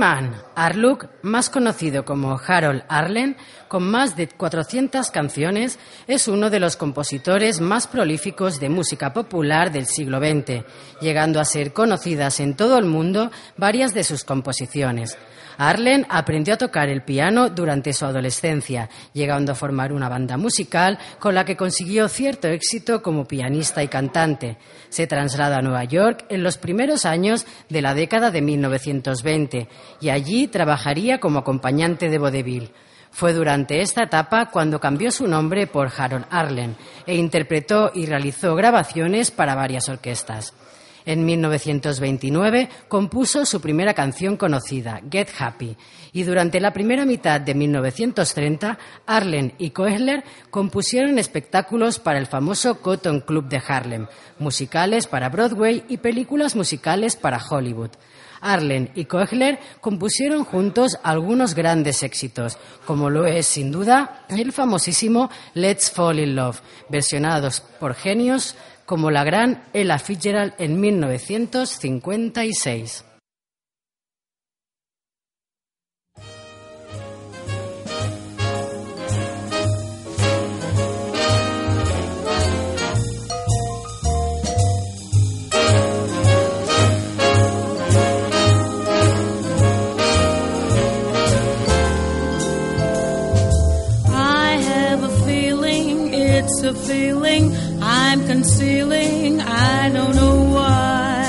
Arluk, 0.04 1.08
más 1.22 1.50
conocido 1.50 2.04
como 2.04 2.38
Harold 2.38 2.84
Arlen, 2.90 3.38
con 3.70 3.90
más 3.90 4.18
de 4.18 4.28
400 4.28 5.10
canciones, 5.12 5.80
es 6.08 6.28
uno 6.28 6.50
de 6.50 6.60
los 6.60 6.76
compositores 6.76 7.62
más 7.62 7.88
prolíficos 7.88 8.60
de 8.60 8.68
música 8.68 9.14
popular 9.14 9.72
del 9.72 9.86
siglo 9.86 10.20
XX, 10.20 10.66
llegando 11.00 11.40
a 11.40 11.46
ser 11.46 11.72
conocidas 11.72 12.42
en 12.42 12.58
todo 12.58 12.78
el 12.78 12.86
mundo 12.86 13.32
varias 13.56 13.94
de 13.94 14.04
sus 14.04 14.26
composiciones. 14.26 15.18
Arlen 15.58 16.06
aprendió 16.10 16.54
a 16.54 16.58
tocar 16.58 16.90
el 16.90 17.04
piano 17.04 17.50
durante 17.50 17.94
su 17.94 18.06
adolescencia, 18.06 18.90
llegando 19.14 19.52
a 19.52 19.56
formar 19.56 19.94
una 19.94 20.10
banda 20.10 20.38
musical 20.38 21.00
con 21.20 21.36
la 21.36 21.46
que 21.46 21.58
consiguió 21.58 22.08
cierto 22.08 22.48
éxito 22.48 23.02
como 23.02 23.26
pianista 23.26 23.84
y 23.84 23.88
cantante. 23.88 24.58
Se 24.90 25.08
traslada 25.08 25.58
a 25.58 25.62
Nueva 25.62 25.84
York 25.84 26.26
en 26.30 26.44
los 26.44 26.58
primeros 26.58 27.06
años 27.06 27.46
de 27.70 27.82
la 27.82 27.94
década 27.94 28.32
de 28.32 28.42
1920 28.42 29.68
y 30.02 30.10
allí 30.10 30.48
trabajaría 30.48 31.20
como 31.20 31.40
acompañante 31.40 32.10
de 32.10 32.18
vodevil. 32.18 32.72
Fue 33.14 33.32
durante 33.34 33.82
esta 33.82 34.04
etapa 34.04 34.50
cuando 34.50 34.80
cambió 34.80 35.12
su 35.12 35.28
nombre 35.28 35.68
por 35.68 35.92
Harold 35.96 36.26
Arlen 36.32 36.76
e 37.06 37.16
interpretó 37.16 37.92
y 37.94 38.08
realizó 38.08 38.56
grabaciones 38.56 39.30
para 39.30 39.54
varias 39.54 39.88
orquestas. 39.88 40.54
En 41.06 41.26
1929 41.26 42.70
compuso 42.88 43.46
su 43.46 43.60
primera 43.60 43.94
canción 43.94 44.38
conocida, 44.38 45.02
Get 45.12 45.30
Happy, 45.38 45.76
y 46.14 46.24
durante 46.24 46.60
la 46.60 46.72
primera 46.72 47.06
mitad 47.06 47.42
de 47.42 47.54
1930 47.54 48.78
Arlen 49.06 49.54
y 49.58 49.72
Koehler 49.72 50.24
compusieron 50.50 51.20
espectáculos 51.20 52.00
para 52.00 52.20
el 52.20 52.28
famoso 52.28 52.80
Cotton 52.82 53.22
Club 53.22 53.50
de 53.50 53.62
Harlem, 53.68 54.08
musicales 54.40 55.08
para 55.08 55.30
Broadway 55.30 55.84
y 55.90 55.98
películas 55.98 56.56
musicales 56.56 57.16
para 57.16 57.44
Hollywood. 57.44 57.92
Arlen 58.44 58.92
y 58.94 59.06
Koehler 59.06 59.58
compusieron 59.80 60.44
juntos 60.44 61.00
algunos 61.02 61.56
grandes 61.56 62.04
éxitos, 62.04 62.58
como 62.86 63.10
lo 63.10 63.26
es 63.26 63.46
sin 63.48 63.72
duda 63.72 64.26
el 64.30 64.52
famosísimo 64.52 65.30
Let's 65.54 65.90
Fall 65.90 66.20
in 66.20 66.36
Love, 66.36 66.62
versionados 66.90 67.62
por 67.62 67.96
genios 67.96 68.56
como 68.86 69.12
la 69.12 69.24
gran 69.24 69.64
Ella 69.74 70.00
Fitzgerald 70.00 70.56
en 70.58 70.80
1956. 70.80 73.06
Concealing, 98.34 99.40
I 99.42 99.90
don't 99.94 100.16
know 100.16 100.38
why. 100.56 101.24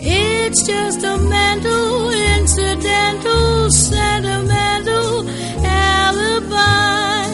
It's 0.00 0.60
just 0.66 1.00
a 1.12 1.16
mental, 1.16 2.10
incidental, 2.36 3.70
sentimental 3.70 5.26
alibi. 5.64 7.30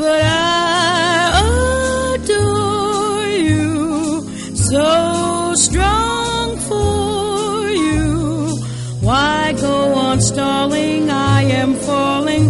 But 0.00 0.22
I 0.22 2.14
adore 2.14 3.26
you, 3.48 4.22
so 4.70 5.54
strong 5.66 6.58
for 6.68 7.70
you. 7.86 8.56
Why 9.00 9.52
go 9.60 9.94
on 10.06 10.20
stalling? 10.20 11.10
I 11.10 11.42
am 11.62 11.74
falling. 11.74 12.44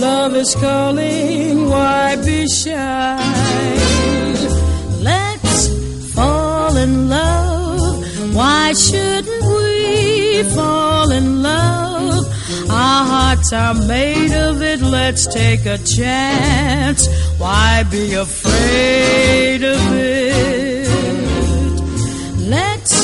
Love 0.00 0.34
is 0.36 0.54
calling. 0.54 1.68
Why 1.68 2.16
be 2.24 2.46
shy? 2.48 3.23
We 10.34 10.42
fall 10.50 11.10
in 11.12 11.42
love? 11.42 12.26
Our 12.70 13.04
hearts 13.12 13.52
are 13.52 13.74
made 13.74 14.32
of 14.32 14.62
it. 14.62 14.80
Let's 14.80 15.26
take 15.32 15.64
a 15.66 15.78
chance. 15.78 17.06
Why 17.38 17.84
be 17.90 18.14
afraid 18.14 19.62
of 19.62 19.82
it? 19.92 20.88
Let's 22.56 22.94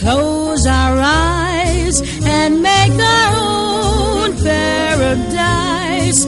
close 0.00 0.66
our 0.66 0.98
eyes 0.98 1.96
and 2.24 2.62
make 2.62 2.92
our 2.92 3.32
own 3.36 4.36
paradise. 4.42 6.26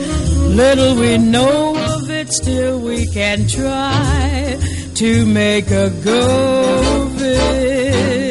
Little 0.62 0.96
we 0.96 1.18
know 1.18 1.76
of 1.94 2.10
it, 2.10 2.32
still 2.32 2.80
we 2.80 3.06
can 3.06 3.46
try 3.46 4.56
to 4.94 5.26
make 5.26 5.70
a 5.70 5.90
go 6.02 7.04
of 7.04 7.22
it. 7.22 8.27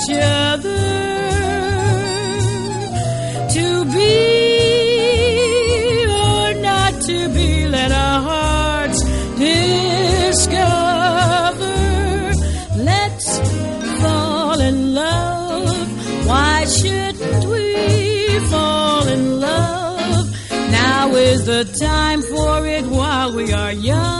Each 0.00 0.16
other 0.16 0.78
to 3.48 3.84
be 3.84 4.16
or 6.06 6.54
not 6.60 7.00
to 7.02 7.28
be. 7.28 7.66
Let 7.68 7.92
our 7.92 8.22
hearts 8.22 9.02
discover. 9.38 10.56
Let's 12.76 13.38
fall 14.00 14.60
in 14.60 14.94
love. 14.94 16.26
Why 16.26 16.64
shouldn't 16.64 17.44
we 17.46 18.38
fall 18.50 19.06
in 19.08 19.40
love? 19.40 20.30
Now 20.70 21.14
is 21.14 21.44
the 21.46 21.64
time 21.80 22.22
for 22.22 22.66
it 22.66 22.84
while 22.86 23.34
we 23.34 23.52
are 23.52 23.72
young. 23.72 24.19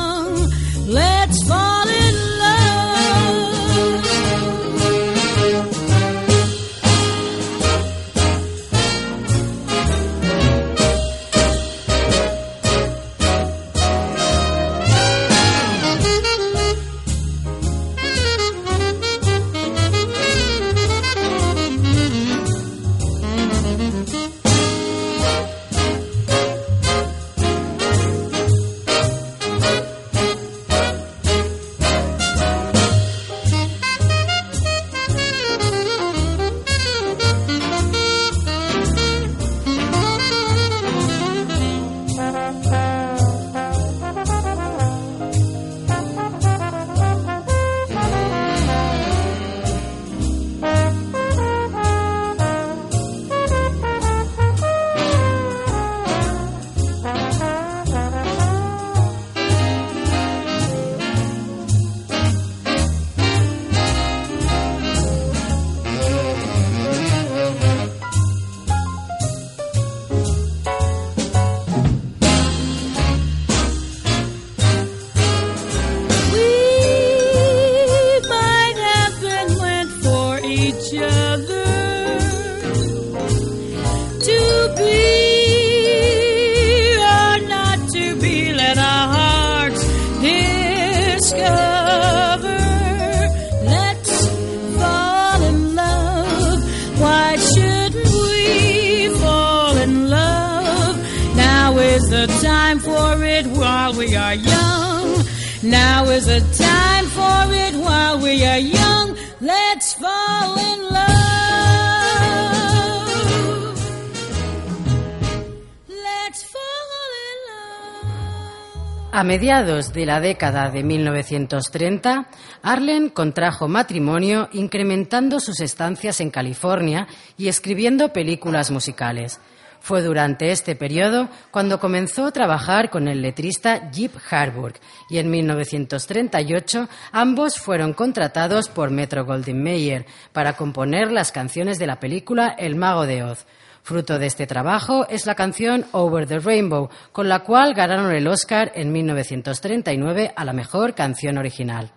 Mediados 119.31 119.93
de 119.93 120.07
la 120.07 120.19
década 120.19 120.71
de 120.71 120.83
1930, 120.83 122.27
Arlen 122.65 123.11
contrajo 123.11 123.69
matrimonio 123.69 124.49
incrementando 124.51 125.39
sus 125.39 125.61
estancias 125.61 126.21
en 126.21 126.31
California 126.31 127.07
y 127.39 127.47
escribiendo 127.47 128.13
películas 128.13 128.73
musicales. 128.73 129.39
Fue 129.79 130.03
durante 130.03 130.51
este 130.51 130.75
periodo 130.75 131.29
cuando 131.53 131.79
comenzó 131.79 132.27
a 132.27 132.33
trabajar 132.33 132.91
con 132.91 133.07
el 133.07 133.23
letrista 133.23 133.93
Jeep 133.93 134.11
Harburg 134.29 134.75
y 135.09 135.19
en 135.19 135.31
1938 135.31 136.89
ambos 137.13 137.57
fueron 137.57 137.93
contratados 137.93 138.69
por 138.69 138.91
Metro 138.91 139.25
Goldwyn 139.25 139.63
Mayer 139.63 140.07
para 140.33 140.55
componer 140.55 141.13
las 141.13 141.31
canciones 141.31 141.79
de 141.79 141.87
la 141.87 142.01
película 142.01 142.49
El 142.59 142.75
Mago 142.75 143.07
de 143.07 143.23
Oz. 143.23 143.47
Fruto 143.83 144.19
de 144.19 144.27
este 144.27 144.47
trabajo 144.47 145.07
es 145.09 145.27
la 145.27 145.35
canción 145.35 145.87
Over 145.93 146.27
the 146.27 146.39
Rainbow, 146.39 146.91
con 147.13 147.29
la 147.29 147.41
cual 147.41 147.75
ganaron 147.75 148.13
el 148.13 148.27
Oscar 148.29 148.73
en 148.75 148.93
1939 148.93 150.33
a 150.37 150.45
la 150.45 150.53
mejor 150.53 150.95
canción 150.95 151.39
original. 151.39 151.93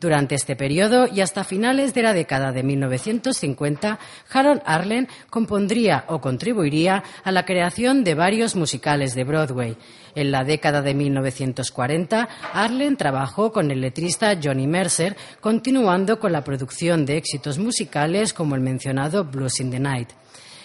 Durante 0.00 0.36
este 0.36 0.54
periodo 0.54 1.08
y 1.12 1.22
hasta 1.22 1.42
finales 1.42 1.92
de 1.92 2.02
la 2.02 2.12
década 2.12 2.52
de 2.52 2.62
1950, 2.62 3.98
Harold 4.32 4.62
Arlen 4.64 5.08
compondría 5.28 6.04
o 6.06 6.20
contribuiría 6.20 7.02
a 7.24 7.32
la 7.32 7.44
creación 7.44 8.04
de 8.04 8.14
varios 8.14 8.54
musicales 8.54 9.16
de 9.16 9.24
Broadway. 9.24 9.76
En 10.14 10.30
la 10.30 10.44
década 10.44 10.82
de 10.82 10.94
1940, 10.94 12.28
Arlen 12.52 12.96
trabajó 12.96 13.50
con 13.50 13.72
el 13.72 13.80
letrista 13.80 14.38
Johnny 14.40 14.68
Mercer, 14.68 15.16
continuando 15.40 16.20
con 16.20 16.30
la 16.30 16.44
producción 16.44 17.04
de 17.04 17.16
éxitos 17.16 17.58
musicales 17.58 18.32
como 18.32 18.54
el 18.54 18.60
mencionado 18.60 19.24
Blues 19.24 19.58
in 19.58 19.72
the 19.72 19.80
Night. 19.80 20.10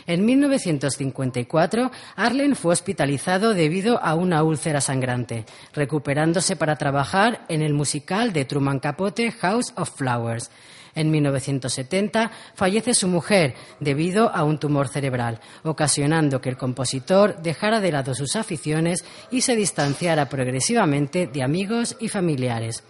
En 0.06 0.26
1954, 0.26 1.92
Arlen 2.16 2.56
fue 2.56 2.74
hospitalizado 2.74 3.54
debido 3.54 4.04
a 4.04 4.16
una 4.16 4.44
úlcera 4.44 4.82
sangrante, 4.82 5.46
recuperándose 5.74 6.56
para 6.56 6.76
trabajar 6.76 7.46
en 7.48 7.62
el 7.62 7.74
musical 7.74 8.34
de 8.34 8.46
Truman 8.46 8.80
Capote 8.80 9.32
House 9.32 9.74
of 9.76 9.92
Flowers. 9.96 10.52
En 10.96 11.10
1970 11.10 12.32
fallece 12.54 12.94
su 12.94 13.08
mujer 13.08 13.56
debido 13.80 14.30
a 14.30 14.44
un 14.44 14.60
tumor 14.60 14.90
cerebral, 14.90 15.40
ocasionando 15.64 16.40
que 16.40 16.50
el 16.50 16.58
compositor 16.58 17.42
dejara 17.42 17.80
de 17.80 17.92
lado 17.92 18.14
sus 18.14 18.36
aficiones 18.36 19.04
y 19.32 19.42
se 19.42 19.56
distanciara 19.56 20.30
progresivamente 20.30 21.28
de 21.28 21.44
amigos 21.44 21.96
y 22.00 22.10
familiares. 22.10 22.84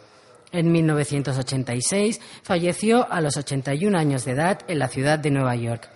En 0.51 0.71
1986 0.71 2.19
falleció 2.43 3.11
a 3.11 3.21
los 3.21 3.37
81 3.37 3.97
años 3.97 4.25
de 4.25 4.31
edad 4.31 4.59
en 4.67 4.79
la 4.79 4.87
ciudad 4.87 5.17
de 5.17 5.31
Nueva 5.31 5.55
York. 5.55 5.89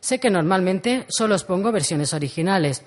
Sé 0.00 0.18
que 0.18 0.30
normalmente 0.30 1.04
solo 1.08 1.34
os 1.34 1.44
pongo 1.44 1.72
versiones 1.72 2.14
originales, 2.14 2.82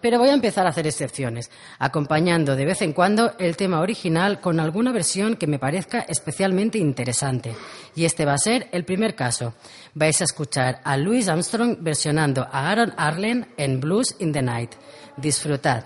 pero 0.00 0.18
voy 0.18 0.30
a 0.30 0.34
empezar 0.34 0.66
a 0.66 0.70
hacer 0.70 0.86
excepciones, 0.86 1.50
acompañando 1.78 2.56
de 2.56 2.64
vez 2.64 2.80
en 2.80 2.94
cuando 2.94 3.34
el 3.38 3.56
tema 3.56 3.80
original 3.80 4.40
con 4.40 4.58
alguna 4.58 4.92
versión 4.92 5.36
que 5.36 5.46
me 5.46 5.58
parezca 5.58 6.00
especialmente 6.00 6.78
interesante. 6.78 7.54
Y 7.94 8.06
este 8.06 8.24
va 8.24 8.32
a 8.34 8.38
ser 8.38 8.68
el 8.72 8.84
primer 8.84 9.14
caso. 9.14 9.52
Vais 9.94 10.18
a 10.22 10.24
escuchar 10.24 10.80
a 10.84 10.96
Louis 10.96 11.28
Armstrong 11.28 11.76
versionando 11.80 12.48
a 12.50 12.70
Aaron 12.70 12.94
Arlen 12.96 13.48
en 13.58 13.80
Blues 13.80 14.16
in 14.18 14.32
the 14.32 14.42
Night. 14.42 14.72
Disfrutad. 15.18 15.84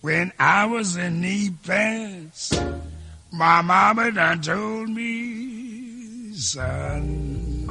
When 0.00 0.34
I 0.38 0.66
was 0.66 0.96
in 0.96 1.22
my 3.34 3.60
mama 3.62 4.12
done 4.12 4.40
told 4.40 4.88
me, 4.90 6.32
son, 6.34 7.68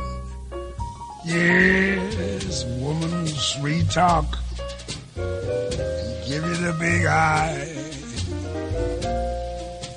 yes, 1.23 2.65
woman, 2.79 3.27
sweet 3.27 3.89
talk, 3.89 4.25
give 5.15 6.43
you 6.43 6.55
the 6.55 6.75
big 6.77 7.05
eye. 7.05 7.69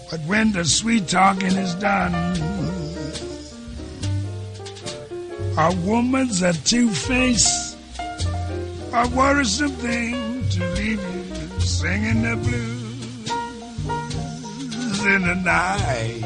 But 0.09 0.21
when 0.29 0.53
the 0.53 0.65
sweet 0.65 1.09
talking 1.09 1.57
is 1.57 1.75
done, 1.75 2.15
a 5.59 5.75
woman's 5.85 6.43
a 6.43 6.53
two-face, 6.53 7.77
a 8.93 9.09
worrisome 9.09 9.71
thing 9.71 10.49
to 10.49 10.65
leave 10.75 11.03
you 11.03 11.61
singing 11.61 12.23
the 12.23 12.37
blues 12.37 12.86
in 15.07 15.23
the 15.23 15.35
night. 15.35 16.23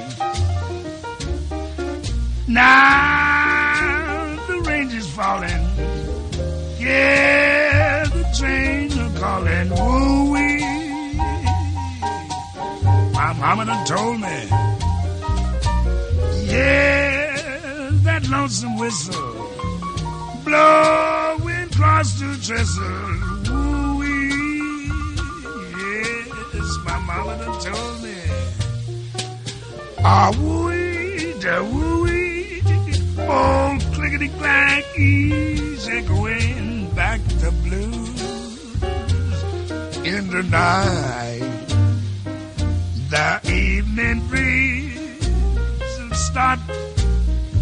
Now 2.48 4.36
the 4.48 4.60
rain 4.68 4.90
is 4.90 5.08
falling. 5.10 5.64
Yeah, 6.78 8.04
the 8.04 8.24
trains 8.38 8.96
are 8.98 9.12
calling. 9.20 9.68
Woo 9.70 10.32
wee. 10.32 10.60
My 13.12 13.32
mama 13.38 13.64
done 13.66 13.86
told 13.86 14.20
me. 14.20 14.38
Yeah, 16.46 17.90
that 18.04 18.28
lonesome 18.30 18.78
whistle 18.78 19.50
blowing 20.44 21.68
across 21.70 22.08
the 22.20 22.30
trestle. 22.46 23.54
Woo 23.54 23.98
wee. 23.98 24.88
Yes, 25.82 26.70
my 26.84 26.98
mama 27.06 27.36
done 27.44 27.60
told 27.60 28.02
me. 28.02 28.09
Ah, 30.02 30.32
woo-wee, 30.38 31.34
da 31.40 31.62
woo-wee, 31.62 32.62
old 33.28 33.82
clickety-clack, 33.92 34.84
easy 34.98 36.00
going 36.02 36.88
back 36.94 37.20
to 37.40 37.50
blues 37.64 38.22
in 40.06 40.30
the 40.30 40.42
night. 40.50 41.66
The 43.10 43.40
evening 43.52 44.26
breeze 44.28 45.28
will 45.98 46.14
start 46.14 46.60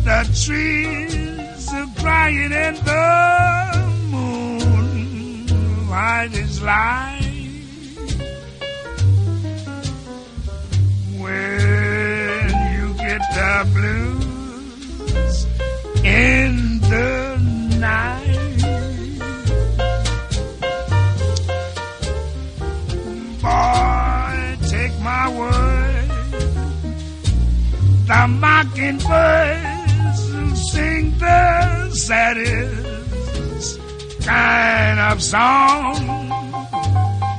the 0.05 0.21
trees 0.45 1.69
are 1.75 1.89
crying 2.01 2.53
and 2.53 2.77
the 2.77 3.89
moon 4.11 5.47
light 5.91 6.33
is 6.35 6.63
light. 6.63 7.19
get 11.29 11.78
the 13.39 13.57
blues 13.77 15.37
in 16.05 16.53
the 16.93 17.39
night. 17.79 18.59
Boy, 23.43 24.37
take 24.75 24.95
my 25.11 25.25
word, 25.39 26.09
the 28.11 28.23
mockingbirds 28.45 30.21
sing 30.71 31.05
the 31.19 31.91
saddest 31.91 33.81
kind 34.27 34.99
of 35.11 35.23
song. 35.23 35.97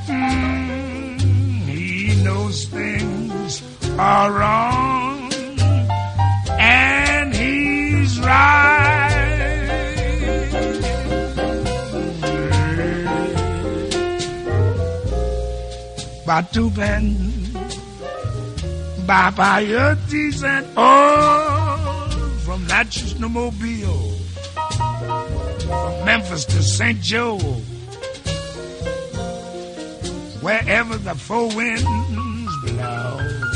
Mm, 0.07 1.19
he 1.67 2.23
knows 2.23 2.57
things 2.65 3.51
are 3.97 4.31
wrong, 4.31 5.08
he's 8.19 8.25
right. 8.25 9.25
Batuben, 16.25 17.15
Babayotis, 19.07 20.43
and 20.43 20.67
oh, 20.77 20.81
all 20.81 22.09
from 22.45 22.67
Natchez 22.67 23.13
to 23.15 23.27
Mobile, 23.29 24.11
from 25.59 26.05
Memphis 26.05 26.45
to 26.45 26.61
St. 26.61 27.01
Joe, 27.01 27.39
wherever 30.41 30.97
the 30.97 31.15
four 31.15 31.47
winds 31.55 31.83
blow. 32.63 33.48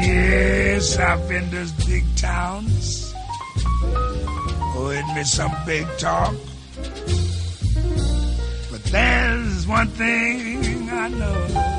Yes, 0.00 0.96
I've 0.96 1.28
been 1.28 1.50
to 1.50 1.66
big 1.86 2.04
towns. 2.16 3.12
Oh, 4.80 4.94
admit 4.96 5.26
some 5.26 5.52
big 5.66 5.86
talk. 5.98 6.34
But 8.70 8.84
there's 8.84 9.66
one 9.66 9.88
thing 9.88 10.88
I 10.90 11.08
know. 11.08 11.74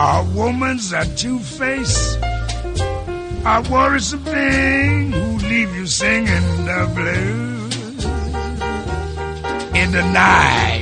A 0.00 0.24
woman's 0.34 0.92
a 0.92 1.04
two-face, 1.14 2.16
a 2.16 3.62
worrisome 3.70 4.24
thing 4.24 5.12
who 5.12 5.36
leave 5.46 5.74
you 5.74 5.86
singing 5.86 6.64
the 6.64 6.90
blues 6.94 8.04
in 9.76 9.92
the 9.92 10.02
night. 10.12 10.81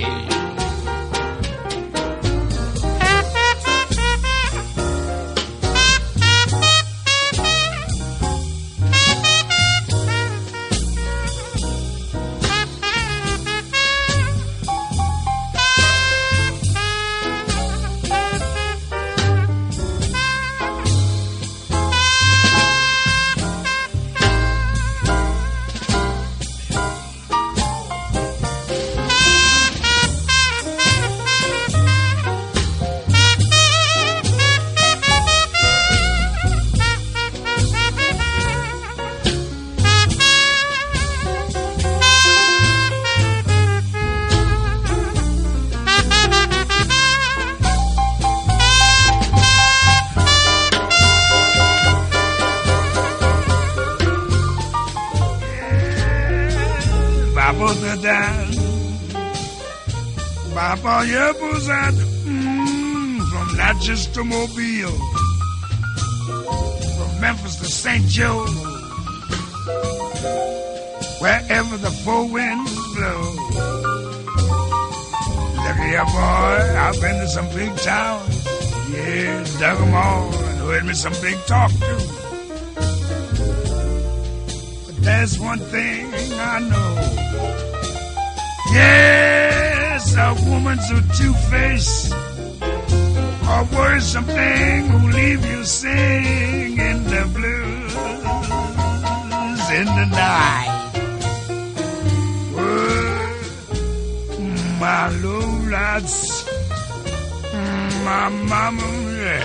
Here, 75.90 76.05
boy. 76.05 76.76
I've 76.85 77.00
been 77.00 77.18
to 77.18 77.26
some 77.26 77.48
big 77.48 77.74
towns. 77.79 78.46
Yeah, 78.92 79.42
dug 79.59 79.81
'em 79.81 79.92
all 79.92 80.33
and 80.48 80.59
heard 80.61 80.85
me 80.85 80.94
some 80.94 81.14
big 81.20 81.37
talk 81.46 81.72
too. 81.72 82.00
But 84.87 84.96
there's 85.07 85.37
one 85.40 85.59
thing 85.59 86.07
I 86.53 86.61
know. 86.70 86.90
Yes, 88.72 90.14
a 90.14 90.29
woman's 90.48 90.88
a 90.92 91.03
two-faced, 91.18 92.12
a 93.57 93.59
worrisome 93.74 94.26
thing 94.26 94.87
who 94.90 95.11
leave 95.11 95.44
you 95.44 95.64
singing 95.64 96.79
in 96.79 96.98
the 97.14 97.24
blues 97.35 97.94
in 99.81 99.87
the 99.87 100.07
night. 100.07 100.69
My 104.80 105.08
lads, 105.70 106.46
my 108.04 108.28
mama, 108.30 108.88
yeah, 109.20 109.44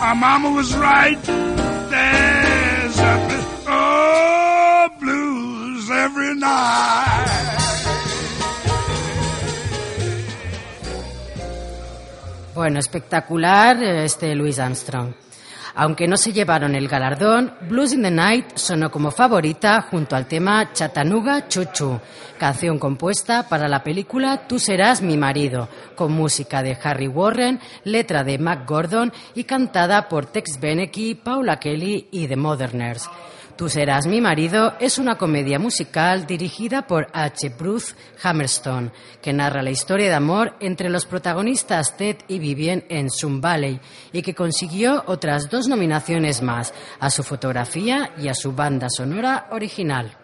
my 0.00 0.14
mama 0.14 0.50
was 0.50 0.74
right. 0.74 1.20
There's 1.22 2.98
a 2.98 3.14
bl- 3.28 3.70
oh, 3.70 4.88
blues 5.00 5.88
every 5.90 6.34
night. 6.34 7.58
Bueno, 12.54 12.80
espectacular 12.80 13.80
este 13.82 14.34
Louis 14.34 14.58
Armstrong. 14.58 15.14
Aunque 15.80 16.08
no 16.08 16.16
se 16.16 16.32
llevaron 16.32 16.74
el 16.74 16.88
galardón, 16.88 17.52
Blues 17.68 17.92
in 17.92 18.02
the 18.02 18.10
Night 18.10 18.56
sonó 18.56 18.90
como 18.90 19.12
favorita 19.12 19.80
junto 19.82 20.16
al 20.16 20.26
tema 20.26 20.72
Chattanooga 20.72 21.46
Chuchu, 21.46 22.00
canción 22.36 22.80
compuesta 22.80 23.48
para 23.48 23.68
la 23.68 23.84
película 23.84 24.48
Tú 24.48 24.58
serás 24.58 25.02
mi 25.02 25.16
marido, 25.16 25.68
con 25.94 26.10
música 26.10 26.64
de 26.64 26.76
Harry 26.82 27.06
Warren, 27.06 27.60
letra 27.84 28.24
de 28.24 28.38
Mac 28.38 28.68
Gordon 28.68 29.12
y 29.36 29.44
cantada 29.44 30.08
por 30.08 30.26
Tex 30.26 30.58
Beneke, 30.58 31.14
Paula 31.14 31.60
Kelly 31.60 32.08
y 32.10 32.26
The 32.26 32.34
Moderners. 32.34 33.08
Tú 33.58 33.68
serás 33.68 34.06
mi 34.06 34.20
marido 34.20 34.74
es 34.78 34.98
una 34.98 35.18
comedia 35.18 35.58
musical 35.58 36.28
dirigida 36.28 36.86
por 36.86 37.08
H. 37.12 37.48
Bruce 37.58 37.92
Hammerstone, 38.22 38.92
que 39.20 39.32
narra 39.32 39.62
la 39.62 39.72
historia 39.72 40.06
de 40.06 40.14
amor 40.14 40.54
entre 40.60 40.88
los 40.88 41.06
protagonistas 41.06 41.96
Ted 41.96 42.18
y 42.28 42.38
Vivien 42.38 42.84
en 42.88 43.10
Sun 43.10 43.40
Valley 43.40 43.80
y 44.12 44.22
que 44.22 44.32
consiguió 44.32 45.02
otras 45.08 45.50
dos 45.50 45.66
nominaciones 45.66 46.40
más, 46.40 46.72
a 47.00 47.10
su 47.10 47.24
fotografía 47.24 48.12
y 48.16 48.28
a 48.28 48.34
su 48.34 48.52
banda 48.52 48.86
sonora 48.96 49.48
original. 49.50 50.16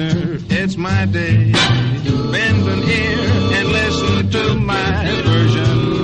It's 0.00 0.76
my 0.76 1.06
day. 1.06 1.52
Bend 1.52 2.68
an 2.68 2.82
ear 2.82 3.18
and 3.56 3.68
listen 3.68 4.30
to 4.30 4.54
my 4.54 5.22
version 5.24 5.98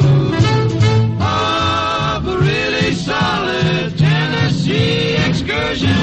of 1.20 2.26
a 2.26 2.38
really 2.38 2.94
solid 2.94 3.98
Tennessee 3.98 5.16
excursion. 5.16 5.96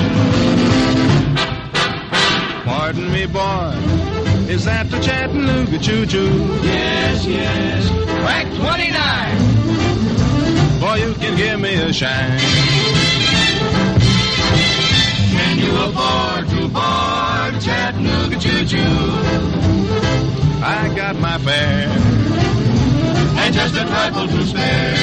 Pardon 2.66 3.12
me, 3.12 3.26
boy, 3.26 3.74
is 4.50 4.66
that 4.66 4.90
the 4.90 5.00
Chattanooga 5.00 5.80
choo-choo? 5.80 6.30
Yes, 6.64 7.26
yes. 7.26 7.90
Track 8.22 8.48
29. 8.54 10.80
Boy, 10.80 10.96
you 11.06 11.14
can 11.16 11.36
give 11.38 11.60
me 11.60 11.74
a 11.76 11.92
shine. 11.94 12.40
Just 23.60 23.76
a 23.76 23.86
trifle 23.86 24.28
to 24.28 24.46
spare. 24.46 24.96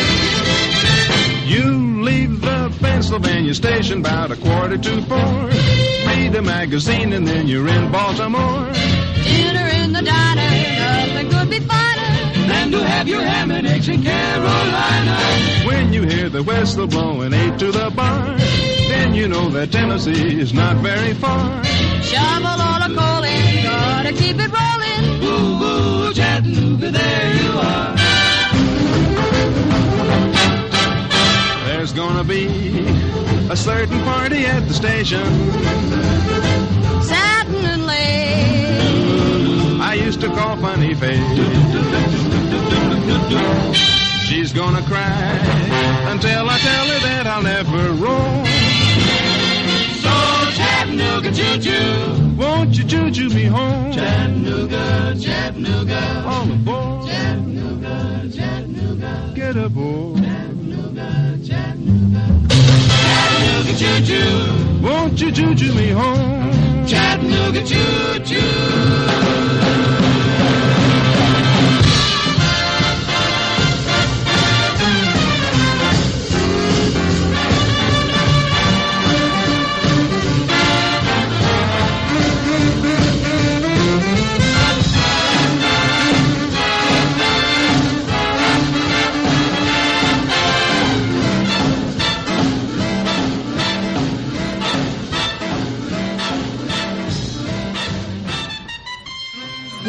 You 1.45 2.03
leave 2.03 2.41
the 2.41 2.75
Pennsylvania 2.81 3.55
station 3.55 4.01
about 4.01 4.31
a 4.31 4.37
quarter 4.37 4.79
to 4.79 5.03
four. 5.03 5.35
Read 6.09 6.35
a 6.35 6.43
magazine 6.43 7.13
and 7.13 7.27
then 7.27 7.47
you're 7.49 7.69
in 7.69 7.93
Baltimore. 7.93 8.73
Dinner 9.25 9.69
in 9.81 9.93
the 9.93 10.03
diner, 10.03 10.51
nothing 10.85 11.29
could 11.31 11.51
be 11.51 11.61
finer 11.61 12.11
than 12.51 12.71
to 12.73 12.83
have 12.83 13.07
your 13.07 13.23
ham 13.23 13.51
and 13.51 13.67
eggs 13.67 13.89
in 13.89 14.03
Carolina. 14.03 15.17
When 15.67 15.93
you 15.93 16.03
hear 16.03 16.29
the 16.31 16.43
whistle 16.43 16.87
blowing 16.87 17.35
eight 17.35 17.59
to 17.59 17.71
the 17.71 17.91
bar, 17.91 18.37
then 18.89 19.15
you 19.15 19.29
know 19.29 19.51
that 19.51 19.71
Tennessee 19.71 20.41
is 20.41 20.55
not 20.55 20.77
very 20.77 21.13
far. 21.15 21.63
Shovel 22.03 22.47
all 22.47 22.89
the 22.89 22.95
coal 22.99 23.25
in, 23.25 23.63
gotta 23.65 24.13
keep 24.13 24.37
it 24.39 24.51
rolling. 24.59 25.03
Ooh, 25.25 25.65
ooh, 25.65 26.15
Chattanooga, 26.15 26.91
there 26.91 27.35
you 27.43 27.51
are. 27.59 28.26
There's 31.87 31.99
gonna 31.99 32.25
be 32.25 32.49
a 33.49 33.57
certain 33.57 34.03
party 34.03 34.45
at 34.45 34.67
the 34.67 34.75
station. 34.75 35.23
Satin 37.01 37.65
and 37.65 37.87
lace. 37.87 39.81
I 39.81 39.95
used 39.95 40.21
to 40.23 40.27
call 40.27 40.57
funny 40.57 40.95
face. 40.97 41.23
She's 44.27 44.53
gonna 44.53 44.83
cry 44.83 45.39
until 46.11 46.51
I 46.51 46.59
tell 46.59 46.87
her 46.89 46.99
that 47.07 47.29
I'll 47.29 47.45
never 47.45 47.93
roam. 47.93 48.45
So 50.03 50.11
Chattanooga 50.59 51.31
choo-choo, 51.33 52.35
won't 52.37 52.77
you 52.77 52.83
choo-choo 52.83 53.29
me 53.29 53.45
home? 53.45 53.93
Chattanooga, 53.93 55.15
Chattanooga, 55.21 56.25
all 56.27 56.51
aboard. 56.51 57.07
Chattanooga, 57.07 58.29
Chattanooga, 58.37 59.33
get 59.37 59.57
aboard. 59.57 60.17
Chattanooga, 60.17 60.46
Chattanooga 61.47 63.73
choo 63.81 63.99
choo. 64.09 64.35
Won't 64.83 65.21
you 65.21 65.31
choo 65.33 65.55
choo 65.55 65.73
me 65.75 65.89
home? 65.91 66.87
Chattanooga 66.87 67.63
choo 67.71 68.19
choo. 68.25 70.06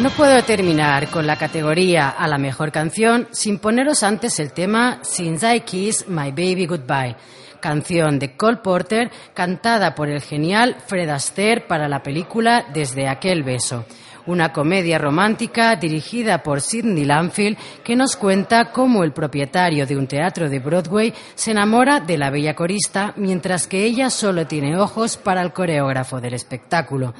No 0.08 0.14
puedo 0.14 0.42
terminar 0.42 1.10
con 1.10 1.26
la 1.26 1.36
categoría 1.36 2.08
a 2.08 2.26
la 2.26 2.38
mejor 2.38 2.72
canción 2.72 3.28
sin 3.30 3.58
poneros 3.58 4.02
antes 4.02 4.40
el 4.40 4.52
tema 4.52 5.00
Since 5.02 5.56
I 5.56 5.60
Kiss 5.60 6.08
My 6.08 6.30
Baby 6.30 6.64
Goodbye, 6.64 7.14
canción 7.60 8.18
de 8.18 8.34
Cole 8.34 8.56
Porter 8.56 9.10
cantada 9.34 9.94
por 9.94 10.08
el 10.08 10.22
genial 10.22 10.76
Fred 10.86 11.10
Astaire 11.10 11.60
para 11.60 11.90
la 11.90 12.02
película 12.02 12.64
Desde 12.72 13.06
aquel 13.06 13.42
beso. 13.42 13.84
Una 14.24 14.50
comedia 14.50 14.96
romántica 14.96 15.76
dirigida 15.76 16.42
por 16.42 16.62
Sidney 16.62 17.04
Lanfield 17.04 17.58
que 17.84 17.94
nos 17.94 18.16
cuenta 18.16 18.72
cómo 18.72 19.04
el 19.04 19.12
propietario 19.12 19.86
de 19.86 19.98
un 19.98 20.06
teatro 20.06 20.48
de 20.48 20.58
Broadway 20.58 21.12
se 21.34 21.50
enamora 21.50 22.00
de 22.00 22.16
la 22.16 22.30
bella 22.30 22.54
corista 22.54 23.12
mientras 23.16 23.66
que 23.66 23.84
ella 23.84 24.08
solo 24.08 24.46
tiene 24.46 24.78
ojos 24.78 25.18
para 25.18 25.42
el 25.42 25.52
coreógrafo 25.52 26.18
del 26.18 26.32
espectáculo. 26.32 27.12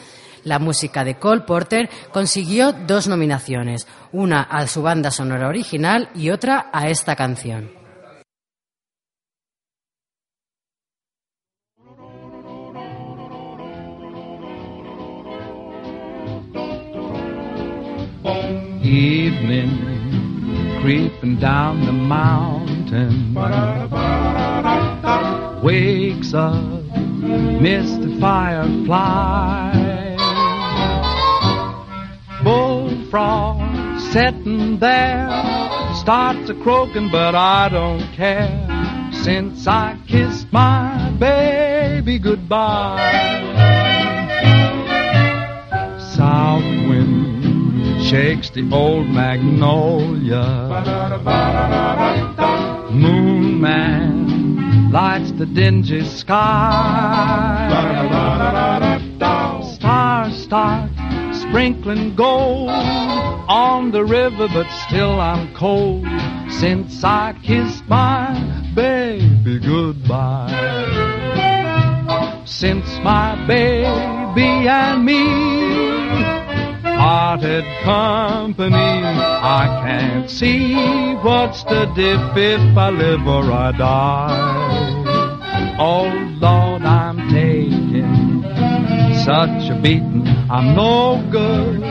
La 0.49 0.59
música 0.59 1.05
de 1.05 1.17
Cole 1.17 1.43
Porter 1.43 1.91
consiguió 2.11 2.73
dos 2.73 3.07
nominaciones, 3.07 3.87
una 4.13 4.41
a 4.41 4.67
su 4.67 4.81
banda 4.81 5.11
sonora 5.11 5.47
original 5.47 6.09
y 6.15 6.31
otra 6.31 6.71
a 6.73 6.89
esta 6.89 7.15
canción. 7.17 7.71
Creeping 20.81 21.39
down 21.41 21.85
the 21.85 21.93
mountain 21.93 23.35
wakes 25.63 26.33
Mr. 26.33 28.09
Firefly. 28.21 29.98
Bullfrog 33.11 34.01
sitting 34.13 34.79
there 34.81 35.31
starts 35.95 36.51
a 36.51 36.55
croaking, 36.63 37.11
but 37.11 37.35
I 37.35 37.71
don't 37.71 38.03
care 38.13 39.11
since 39.13 39.67
I 39.67 39.99
kissed 40.07 40.53
my 40.53 41.11
baby 41.19 42.19
goodbye. 42.19 42.99
South 46.17 46.63
wind 46.63 48.05
shakes 48.05 48.51
the 48.51 48.69
old 48.71 49.09
magnolia. 49.09 50.69
Moon 52.93 53.59
man 53.59 54.91
lights 54.91 55.33
the 55.33 55.47
dingy 55.47 56.05
sky. 56.05 57.69
Stars 59.77 60.43
start 60.43 60.98
sprinkling 61.49 62.15
gold 62.15 62.69
on 62.69 63.91
the 63.91 64.05
river, 64.05 64.49
but 64.49 64.69
still 64.87 65.19
I'm 65.21 65.55
cold 65.55 66.07
since 66.51 67.03
I 67.03 67.35
kissed 67.43 67.87
my 67.89 68.71
baby 68.75 69.59
goodbye. 69.59 70.85
Since 72.45 72.87
my 73.03 73.35
baby 73.47 74.69
and 74.69 75.05
me 75.05 75.25
parted 76.83 77.65
company, 77.83 78.75
I 78.75 79.83
can't 79.87 80.31
see 80.31 80.75
what's 81.23 81.65
the 81.65 81.87
diff 81.95 82.37
if 82.37 82.77
I 82.77 82.91
live 82.91 83.27
or 83.27 83.51
I 83.51 83.73
die. 83.73 85.77
Oh 85.79 86.09
Lord, 86.41 86.83
I'm 86.83 87.31
taking 87.31 87.98
such 89.25 89.71
a 89.71 89.81
beating. 89.83 90.27
I'm 90.51 90.75
no 90.75 91.23
good, 91.31 91.83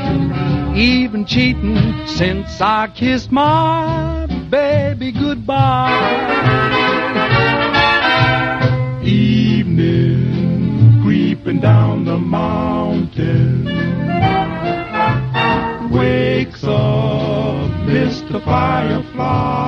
even 0.78 1.26
cheating 1.26 2.08
since 2.08 2.62
I 2.62 2.88
kissed 2.88 3.32
my 3.32 4.28
baby 4.50 5.12
goodbye. 5.12 5.94
Evening 9.04 11.02
creeping 11.04 11.60
down 11.60 12.06
the 12.06 12.18
mountain 12.18 13.66
wakes 15.92 16.64
up 16.64 17.72
Mr. 17.88 18.44
Firefly. 18.44 19.67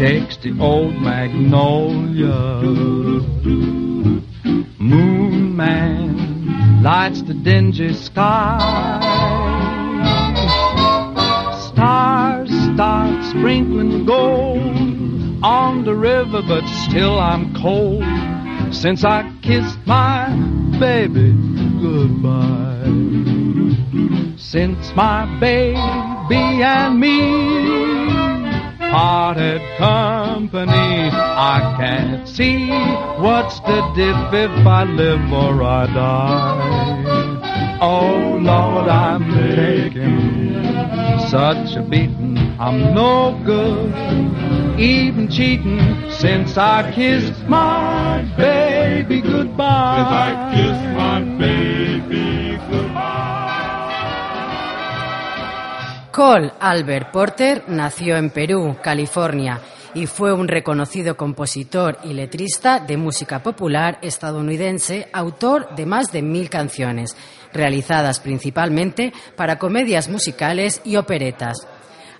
Shakes 0.00 0.38
the 0.38 0.58
old 0.58 0.94
magnolia. 0.94 2.34
Moon 4.78 5.54
man 5.54 6.82
lights 6.82 7.20
the 7.20 7.34
dingy 7.34 7.92
sky. 7.92 8.56
Stars 11.68 12.48
start 12.72 13.24
sprinkling 13.26 14.06
gold 14.06 15.44
on 15.44 15.84
the 15.84 15.94
river, 15.94 16.40
but 16.48 16.66
still 16.88 17.18
I'm 17.18 17.54
cold 17.60 18.02
since 18.72 19.04
I 19.04 19.30
kissed 19.42 19.86
my 19.86 20.30
baby 20.80 21.32
goodbye. 21.82 22.86
Since 24.38 24.94
my 24.96 25.26
baby 25.38 26.62
and 26.62 26.98
me 26.98 28.09
parted 28.90 29.60
company, 29.78 31.10
I 31.12 31.76
can't 31.78 32.28
see 32.28 32.68
what's 33.22 33.60
the 33.60 33.80
diff 33.94 34.34
if 34.34 34.66
I 34.66 34.84
live 34.84 35.32
or 35.32 35.62
I 35.62 35.86
die. 35.86 37.78
Oh 37.80 38.38
Lord, 38.40 38.88
I'm 38.88 39.24
taking 39.54 40.60
such 41.28 41.76
a 41.76 41.82
beating, 41.82 42.36
I'm 42.58 42.92
no 42.94 43.40
good, 43.44 44.80
even 44.80 45.30
cheating 45.30 46.10
since 46.10 46.58
I 46.58 46.92
kissed 46.92 47.40
my 47.46 48.22
baby 48.36 49.20
goodbye. 49.20 49.98
Since 49.98 50.10
I 50.12 50.52
kissed 50.56 50.86
my 50.96 51.20
baby 51.38 52.19
Cole 56.20 56.52
Albert 56.60 57.12
Porter 57.12 57.64
nació 57.68 58.18
en 58.18 58.28
Perú, 58.28 58.76
California, 58.82 59.58
y 59.94 60.04
fue 60.04 60.34
un 60.34 60.48
reconocido 60.48 61.16
compositor 61.16 61.96
y 62.04 62.12
letrista 62.12 62.78
de 62.78 62.98
música 62.98 63.42
popular 63.42 63.98
estadounidense, 64.02 65.08
autor 65.14 65.74
de 65.74 65.86
más 65.86 66.12
de 66.12 66.20
mil 66.20 66.50
canciones, 66.50 67.16
realizadas 67.54 68.20
principalmente 68.20 69.14
para 69.34 69.58
comedias 69.58 70.10
musicales 70.10 70.82
y 70.84 70.96
operetas. 70.96 71.66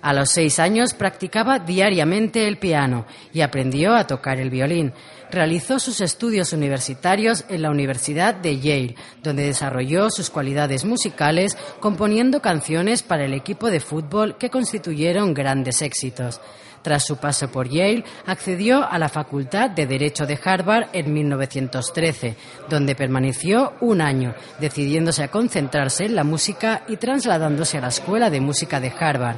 A 0.01 0.13
los 0.13 0.31
seis 0.31 0.57
años 0.57 0.95
practicaba 0.95 1.59
diariamente 1.59 2.47
el 2.47 2.57
piano 2.57 3.05
y 3.31 3.41
aprendió 3.41 3.93
a 3.93 4.07
tocar 4.07 4.39
el 4.39 4.49
violín. 4.49 4.93
Realizó 5.31 5.79
sus 5.79 6.01
estudios 6.01 6.51
universitarios 6.51 7.45
en 7.47 7.61
la 7.61 7.71
Universidad 7.71 8.35
de 8.35 8.59
Yale, 8.59 8.95
donde 9.23 9.45
desarrolló 9.45 10.09
sus 10.09 10.29
cualidades 10.29 10.83
musicales 10.83 11.57
componiendo 11.79 12.41
canciones 12.41 13.01
para 13.01 13.23
el 13.23 13.33
equipo 13.33 13.71
de 13.71 13.79
fútbol 13.79 14.37
que 14.37 14.49
constituyeron 14.49 15.33
grandes 15.33 15.81
éxitos. 15.81 16.41
Tras 16.81 17.05
su 17.05 17.15
paso 17.15 17.49
por 17.49 17.69
Yale, 17.69 18.03
accedió 18.25 18.83
a 18.83 18.99
la 18.99 19.07
Facultad 19.07 19.69
de 19.69 19.87
Derecho 19.87 20.25
de 20.25 20.37
Harvard 20.43 20.89
en 20.91 21.13
1913, 21.13 22.35
donde 22.69 22.95
permaneció 22.95 23.73
un 23.79 24.01
año, 24.01 24.35
decidiéndose 24.59 25.23
a 25.23 25.31
concentrarse 25.31 26.05
en 26.05 26.15
la 26.15 26.25
música 26.25 26.83
y 26.89 26.97
trasladándose 26.97 27.77
a 27.77 27.81
la 27.81 27.87
Escuela 27.87 28.29
de 28.29 28.41
Música 28.41 28.81
de 28.81 28.91
Harvard. 28.99 29.37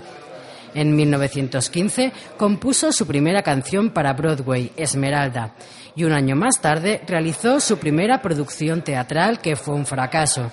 En 0.75 0.95
1915 0.95 2.11
compuso 2.37 2.91
su 2.91 3.05
primera 3.05 3.43
canción 3.43 3.91
para 3.91 4.13
Broadway, 4.13 4.71
Esmeralda, 4.75 5.53
y 5.95 6.03
un 6.03 6.13
año 6.13 6.35
más 6.35 6.59
tarde 6.61 7.01
realizó 7.07 7.59
su 7.59 7.77
primera 7.77 8.21
producción 8.21 8.83
teatral 8.83 9.39
que 9.39 9.55
fue 9.55 9.75
un 9.75 9.85
fracaso. 9.85 10.51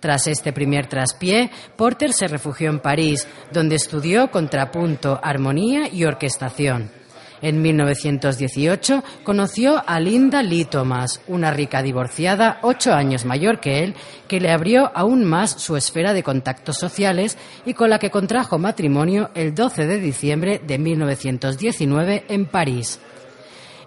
Tras 0.00 0.26
este 0.28 0.52
primer 0.52 0.86
traspié, 0.86 1.50
Porter 1.76 2.12
se 2.12 2.28
refugió 2.28 2.70
en 2.70 2.78
París, 2.78 3.26
donde 3.52 3.76
estudió 3.76 4.30
contrapunto, 4.30 5.18
armonía 5.22 5.88
y 5.92 6.04
orquestación. 6.04 6.97
En 7.40 7.62
1918 7.62 9.04
conoció 9.22 9.82
a 9.86 10.00
Linda 10.00 10.42
Lee 10.42 10.64
Thomas, 10.64 11.20
una 11.28 11.50
rica 11.50 11.82
divorciada 11.82 12.58
ocho 12.62 12.92
años 12.92 13.24
mayor 13.24 13.60
que 13.60 13.84
él, 13.84 13.94
que 14.26 14.40
le 14.40 14.50
abrió 14.50 14.90
aún 14.94 15.24
más 15.24 15.50
su 15.50 15.76
esfera 15.76 16.12
de 16.12 16.22
contactos 16.22 16.78
sociales 16.78 17.38
y 17.64 17.74
con 17.74 17.90
la 17.90 17.98
que 17.98 18.10
contrajo 18.10 18.58
matrimonio 18.58 19.30
el 19.34 19.54
12 19.54 19.86
de 19.86 20.00
diciembre 20.00 20.60
de 20.66 20.78
1919 20.78 22.24
en 22.28 22.46
París. 22.46 23.00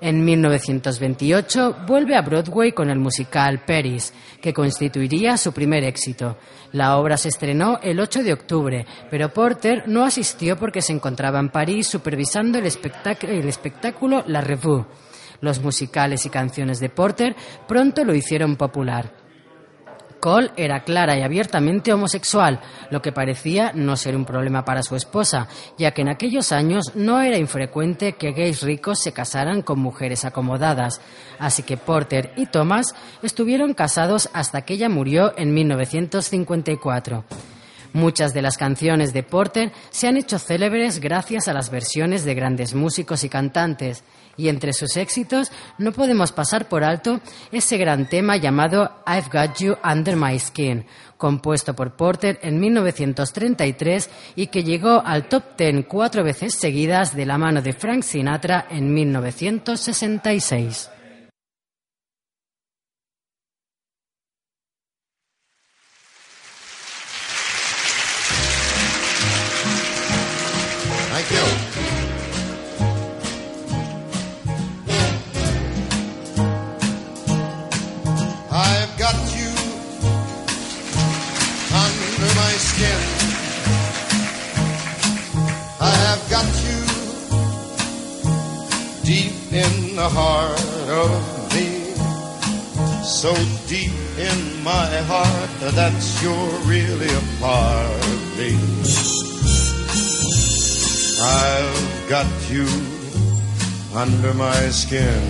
En 0.04 0.26
1928 0.26 1.86
vuelve 1.86 2.16
a 2.16 2.24
Broadway 2.24 2.72
con 2.72 2.90
el 2.90 2.98
musical 2.98 3.64
Paris, 3.64 4.12
que 4.42 4.52
constituiría 4.52 5.38
su 5.38 5.54
primer 5.54 5.84
éxito. 5.84 6.38
La 6.72 6.98
obra 6.98 7.18
se 7.18 7.30
estrenó 7.30 7.78
el 7.84 8.00
8 8.00 8.24
de 8.24 8.34
octubre, 8.34 8.88
pero 9.12 9.32
Porter 9.32 9.84
no 9.88 10.04
asistió 10.04 10.58
porque 10.58 10.82
se 10.82 10.94
encontraba 10.94 11.40
en 11.40 11.50
París 11.50 11.86
supervisando 11.86 12.58
el, 12.58 12.66
espectáculo 12.66 14.24
La 14.26 14.42
Revue. 14.42 14.88
Los 15.40 15.62
musicales 15.62 16.26
y 16.26 16.32
canciones 16.32 16.80
de 16.80 16.90
Porter 16.90 17.36
pronto 17.68 18.04
lo 18.04 18.16
hicieron 18.16 18.56
popular. 18.56 19.21
Cole 20.22 20.52
era 20.56 20.86
clara 20.86 21.18
y 21.18 21.22
abiertamente 21.24 21.92
homosexual, 21.92 22.62
lo 22.90 23.02
que 23.02 23.12
parecía 23.12 23.74
no 23.76 23.98
ser 23.98 24.16
un 24.16 24.24
problema 24.24 24.64
para 24.64 24.84
su 24.84 24.96
esposa, 24.96 25.50
ya 25.78 25.92
que 25.92 26.04
en 26.04 26.08
aquellos 26.08 26.54
años 26.54 26.94
no 26.96 27.20
era 27.20 27.38
infrecuente 27.38 28.14
que 28.14 28.32
gays 28.32 28.62
ricos 28.62 29.00
se 29.00 29.12
casaran 29.12 29.62
con 29.62 29.80
mujeres 29.80 30.24
acomodadas. 30.24 31.02
Así 31.40 31.64
que 31.64 31.76
Porter 31.76 32.32
y 32.38 32.46
Thomas 32.46 32.96
estuvieron 33.22 33.74
casados 33.74 34.30
hasta 34.32 34.62
que 34.62 34.76
ella 34.76 34.88
murió 34.88 35.34
en 35.38 35.54
1954. 35.54 37.26
Muchas 37.94 38.34
de 38.34 38.42
las 38.42 38.58
canciones 38.58 39.12
de 39.12 39.24
Porter 39.24 39.74
se 39.90 40.08
han 40.08 40.16
hecho 40.16 40.40
célebres 40.40 41.02
gracias 41.02 41.50
a 41.50 41.54
las 41.54 41.70
versiones 41.70 42.24
de 42.24 42.36
grandes 42.36 42.74
músicos 42.74 43.26
y 43.26 43.30
cantantes, 43.30 44.06
y 44.38 44.50
entre 44.50 44.74
sus 44.74 44.98
éxitos 44.98 45.52
no 45.78 45.92
podemos 45.92 46.32
pasar 46.32 46.68
por 46.68 46.84
alto 46.84 47.20
ese 47.52 47.78
gran 47.78 48.08
tema 48.10 48.38
llamado 48.38 49.04
I've 49.08 49.30
Got 49.32 49.58
You 49.60 49.76
Under 49.84 50.16
My 50.16 50.40
Skin, 50.40 50.86
compuesto 51.18 51.76
por 51.76 51.96
Porter 51.96 52.40
en 52.42 52.60
1933 52.60 54.10
y 54.36 54.48
que 54.48 54.64
llegó 54.64 55.02
al 55.06 55.28
top 55.28 55.56
ten 55.56 55.84
cuatro 55.84 56.24
veces 56.24 56.56
seguidas 56.56 57.16
de 57.16 57.26
la 57.26 57.38
mano 57.38 57.62
de 57.62 57.74
Frank 57.74 58.04
Sinatra 58.04 58.68
en 58.70 58.94
1966. 58.94 60.90
So 93.22 93.36
deep 93.68 93.92
in 94.18 94.64
my 94.64 94.90
heart 95.06 95.52
that 95.78 95.94
you're 96.24 96.58
really 96.66 97.06
a 97.06 97.22
part 97.40 98.08
of 98.08 98.36
me. 98.36 98.58
I've 101.22 102.10
got 102.10 102.26
you 102.50 102.66
under 103.96 104.34
my 104.34 104.72
skin. 104.72 105.22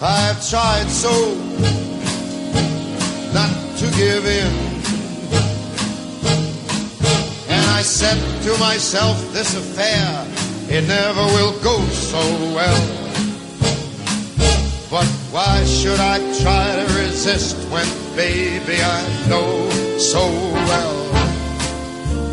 I've 0.00 0.48
tried 0.48 0.88
so 0.88 1.34
not 3.34 3.50
to 3.78 3.86
give 3.98 4.24
in. 4.24 4.52
And 7.50 7.66
I 7.72 7.82
said 7.82 8.20
to 8.44 8.56
myself, 8.60 9.18
this 9.32 9.56
affair, 9.56 10.24
it 10.68 10.86
never 10.86 11.24
will 11.34 11.58
go 11.64 11.80
so 11.86 12.20
well. 12.54 12.99
Why 15.30 15.64
should 15.64 16.00
I 16.00 16.18
try 16.42 16.74
to 16.74 16.86
resist 16.98 17.56
when, 17.70 17.86
baby, 18.16 18.82
I 18.82 19.28
know 19.28 19.70
so 19.96 20.26
well 20.26 21.12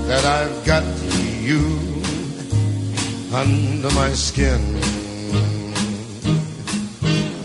that 0.08 0.26
I've 0.26 0.66
got 0.66 0.84
you 1.40 1.62
under 3.32 3.92
my 3.94 4.10
skin. 4.14 4.62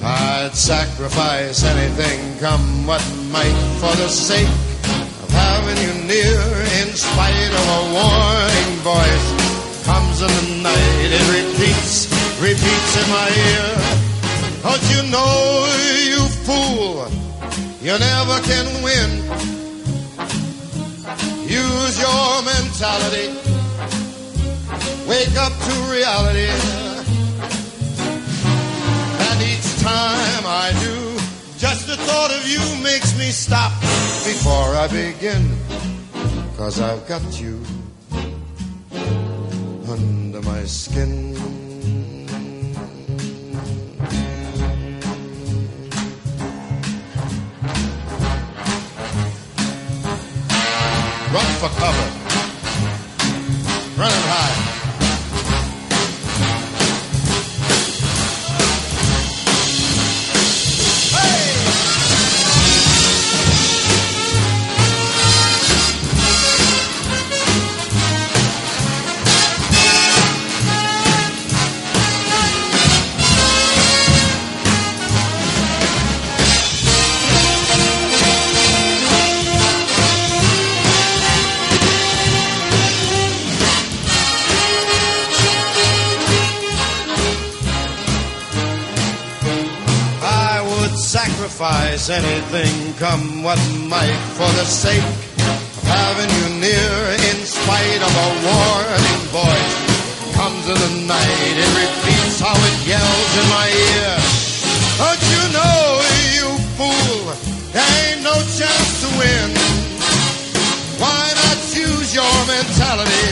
I'd 0.03 0.55
sacrifice 0.55 1.65
anything, 1.65 2.39
come 2.39 2.87
what 2.87 3.05
might, 3.31 3.61
for 3.77 3.95
the 4.01 4.09
sake 4.09 4.49
of 4.49 5.29
having 5.29 5.77
you 5.85 5.93
near. 6.09 6.41
In 6.81 6.95
spite 6.97 7.53
of 7.61 7.67
a 7.79 7.83
warning 7.93 8.73
voice, 8.81 9.85
comes 9.85 10.23
in 10.23 10.29
the 10.29 10.63
night, 10.63 11.11
it 11.13 11.27
repeats, 11.29 12.09
repeats 12.41 12.97
in 13.05 13.11
my 13.11 13.29
ear. 13.29 14.02
Don't 14.63 14.85
you 14.95 15.03
know, 15.11 15.67
you 16.07 16.21
fool, 16.47 17.09
you 17.81 17.99
never 17.99 18.39
can 18.43 18.67
win. 18.83 19.11
Use 21.51 22.01
your 22.01 22.43
mentality. 22.43 23.29
Wake 25.09 25.37
up 25.37 25.53
to 25.53 25.75
reality. 25.91 26.49
And 29.27 29.43
each 29.43 29.69
time 29.83 30.45
I 30.47 30.71
do, 30.81 30.97
just 31.59 31.89
the 31.89 31.97
thought 31.97 32.31
of 32.31 32.47
you 32.49 32.61
makes 32.85 33.19
me 33.19 33.31
stop 33.33 33.73
before 34.25 34.77
I 34.77 34.87
begin. 34.87 35.57
Cause 36.57 36.81
I've 36.81 37.07
got 37.09 37.41
you 37.41 37.61
under 39.89 40.41
my 40.43 40.65
skin. 40.65 41.33
for 51.63 51.69
cover. 51.79 52.09
Running 53.97 54.25
high. 54.27 54.62
Sacrifice 92.03 92.11
anything, 92.11 92.95
come 92.95 93.43
what 93.43 93.59
might, 93.89 94.19
for 94.35 94.51
the 94.59 94.65
sake 94.65 95.03
of 95.03 95.83
having 95.85 96.31
you 96.31 96.61
near. 96.61 96.95
In 97.31 97.39
spite 97.47 98.03
of 98.03 98.13
a 98.13 98.29
warning 98.43 99.23
voice, 99.31 99.75
comes 100.35 100.69
in 100.69 100.79
the 100.79 101.07
night, 101.07 101.55
it 101.59 101.71
repeats 101.79 102.41
how 102.41 102.55
it 102.55 102.87
yells 102.87 103.33
in 103.39 103.47
my 103.51 103.69
ear. 103.69 104.15
Don't 104.99 105.23
you 105.35 105.43
know, 105.57 105.79
you 106.37 106.49
fool, 106.77 107.35
there 107.73 107.93
ain't 108.07 108.23
no 108.23 108.35
chance 108.35 108.91
to 109.03 109.09
win. 109.19 109.51
Why 110.99 111.33
not 111.35 111.59
use 111.75 112.15
your 112.15 112.35
mentality? 112.47 113.29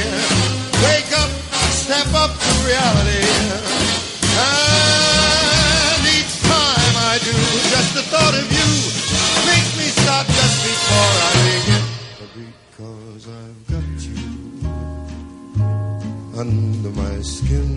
Wake 0.85 1.13
up, 1.19 1.31
step 1.71 2.09
up 2.15 2.31
to 2.31 2.51
reality. 2.67 3.27
And 4.39 4.70
thought 8.31 8.43
of 8.43 8.53
you 8.53 8.71
makes 9.51 9.71
me 9.77 9.87
stop 10.03 10.27
just 10.27 10.63
before 10.63 11.15
I 11.27 11.33
begin. 11.51 11.85
Because 12.77 13.25
I've 13.29 13.61
got 13.73 13.91
you 14.07 14.23
under 16.39 16.91
my 16.91 17.23
skin. 17.23 17.71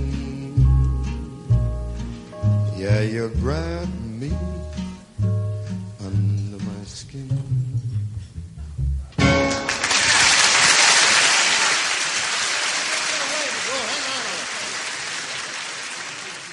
Yeah, 2.77 3.01
you 3.01 3.29
grab 3.39 3.89
me 4.03 4.31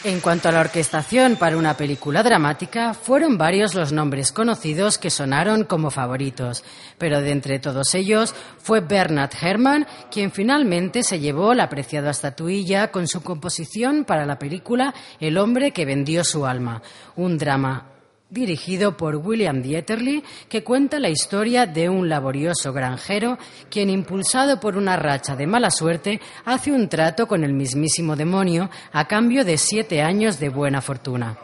En 0.03 0.20
cuanto 0.20 0.48
a 0.48 0.53
la 0.53 0.61
orquestación 0.61 1.36
para 1.36 1.59
una 1.59 1.76
película 1.76 2.22
dramática, 2.22 2.94
fueron 2.94 3.36
varios 3.36 3.74
los 3.74 3.92
nombres 3.92 4.32
conocidos 4.32 4.96
que 4.96 5.11
sonaron 5.11 5.64
como 5.64 5.90
favoritos, 5.90 6.64
pero 6.96 7.20
de 7.20 7.32
entre 7.32 7.59
todos 7.59 7.94
ellos 7.94 8.34
fue 8.57 8.80
Bernard 8.80 9.32
Herrmann 9.38 9.86
quien 10.11 10.32
finalmente 10.32 11.03
se 11.03 11.20
llevó 11.20 11.53
la 11.53 11.64
apreciada 11.64 12.12
estatuilla 12.12 12.90
con 12.90 13.09
su 13.09 13.22
composición 13.22 14.07
para 14.07 14.24
la 14.24 14.38
película 14.38 14.94
El 15.20 15.36
hombre 15.36 15.72
que 15.72 15.84
vendió 15.84 16.24
su 16.24 16.46
alma, 16.46 16.80
un 17.16 17.36
drama 17.36 17.99
dirigido 18.31 18.97
por 18.97 19.16
William 19.16 19.61
Dieterle, 19.61 20.22
que 20.49 20.62
cuenta 20.62 21.01
la 21.01 21.09
historia 21.09 21.66
de 21.66 21.89
un 21.89 22.09
laborioso 22.09 22.72
granjero 22.72 23.39
quien, 23.68 23.91
impulsado 23.91 24.61
por 24.61 24.76
una 24.76 24.97
racha 24.97 25.37
de 25.37 25.47
mala 25.47 25.70
suerte, 25.70 26.20
hace 26.45 26.72
un 26.72 26.89
trato 26.89 27.26
con 27.26 27.45
el 27.45 27.53
mismísimo 27.53 28.16
demonio 28.16 28.70
a 28.93 29.07
cambio 29.07 29.45
de 29.45 29.59
siete 29.59 30.01
años 30.01 30.39
de 30.39 30.49
buena 30.49 30.81
fortuna. 30.81 31.37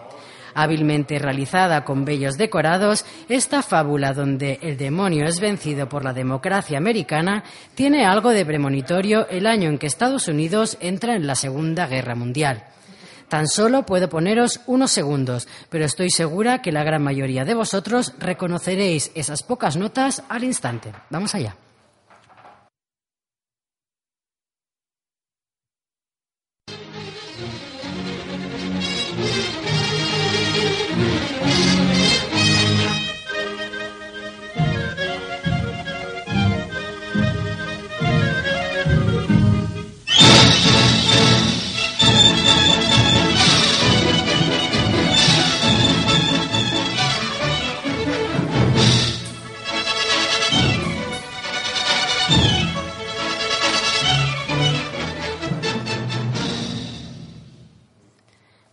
Hábilmente 0.54 1.18
realizada 1.18 1.84
con 1.84 2.06
bellos 2.06 2.38
decorados, 2.38 3.04
esta 3.28 3.60
fábula 3.60 4.14
donde 4.14 4.58
el 4.62 4.78
demonio 4.78 5.26
es 5.26 5.38
vencido 5.38 5.86
por 5.86 6.02
la 6.02 6.14
democracia 6.14 6.78
americana 6.78 7.44
tiene 7.74 8.06
algo 8.06 8.30
de 8.30 8.46
premonitorio 8.46 9.28
el 9.28 9.46
año 9.46 9.68
en 9.68 9.76
que 9.76 9.86
Estados 9.86 10.28
Unidos 10.28 10.78
entra 10.80 11.14
en 11.14 11.26
la 11.26 11.34
Segunda 11.34 11.86
Guerra 11.86 12.14
Mundial. 12.14 12.64
Tan 13.28 13.48
solo 13.48 13.84
puedo 13.84 14.08
poneros 14.08 14.60
unos 14.66 14.92
segundos, 14.92 15.48
pero 15.68 15.84
estoy 15.84 16.10
segura 16.10 16.62
que 16.62 16.72
la 16.72 16.84
gran 16.84 17.02
mayoría 17.02 17.44
de 17.44 17.54
vosotros 17.54 18.14
reconoceréis 18.18 19.10
esas 19.14 19.42
pocas 19.42 19.76
notas 19.76 20.22
al 20.28 20.44
instante. 20.44 20.92
Vamos 21.10 21.34
allá. 21.34 21.56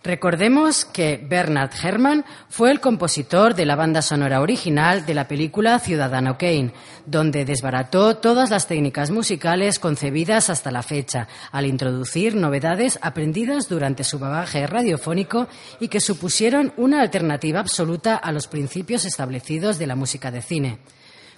Recordemos 0.04 0.84
que 0.84 1.16
Bernard 1.18 1.72
Herrmann 1.82 2.26
fue 2.49 2.72
el 2.72 2.82
compositor 2.82 3.56
de 3.56 3.66
la 3.66 3.78
banda 3.78 4.01
sonora 4.01 4.41
original 4.41 5.06
de 5.06 5.14
la 5.14 5.30
película 5.30 5.80
Ciudadano 5.80 6.38
Kane, 6.38 6.74
donde 7.06 7.45
desbarató 7.45 8.18
todas 8.18 8.49
las 8.49 8.68
técnicas 8.68 9.12
musicales 9.12 9.80
concebidas 9.80 10.49
hasta 10.49 10.72
la 10.72 10.84
fecha, 10.84 11.30
al 11.54 11.68
introducir 11.68 12.36
novedades 12.36 12.99
aprendidas 13.01 13.70
durante 13.70 14.04
su 14.04 14.20
bagaje 14.20 14.68
radiofónico 14.68 15.47
y 15.80 15.88
que 15.88 16.01
supusieron 16.01 16.74
una 16.76 16.99
alternativa 16.99 17.62
absoluta 17.62 18.18
a 18.18 18.34
los 18.34 18.47
principios 18.47 19.06
establecidos 19.06 19.80
de 19.80 19.88
la 19.88 19.95
música 19.95 20.32
de 20.32 20.41
cine. 20.41 20.80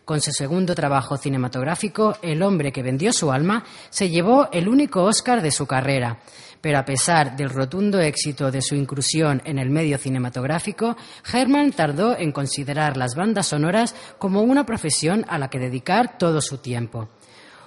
Con 0.06 0.22
su 0.22 0.32
segundo 0.32 0.76
trabajo 0.76 1.18
cinematográfico, 1.18 2.18
El 2.22 2.43
hombre 2.43 2.72
que 2.72 2.84
vendió 2.84 3.12
su 3.12 3.32
alma, 3.32 3.64
se 3.89 4.08
llevó 4.08 4.49
el 4.51 4.68
único 4.68 5.01
Oscar 5.01 5.41
de 5.41 5.49
su 5.49 5.66
carrera. 5.66 6.20
Pero 6.62 6.78
a 6.78 6.86
pesar 6.86 7.36
del 7.36 7.49
rotundo 7.49 7.99
éxito 7.99 8.51
de 8.51 8.62
su 8.62 8.76
inclusión 8.76 9.41
en 9.45 9.58
el 9.58 9.72
medio 9.72 9.97
cinematográfico, 9.97 10.95
Herman 11.34 11.72
tardó 11.72 12.16
en 12.16 12.32
considerar 12.32 12.97
las 12.97 13.16
bandas 13.16 13.47
sonoras 13.47 13.95
como 14.20 14.43
una 14.43 14.64
profesión 14.64 15.26
a 15.28 15.39
la 15.39 15.49
que 15.49 15.58
dedicar 15.58 16.20
todo 16.20 16.39
su 16.39 16.60
tiempo. 16.60 17.10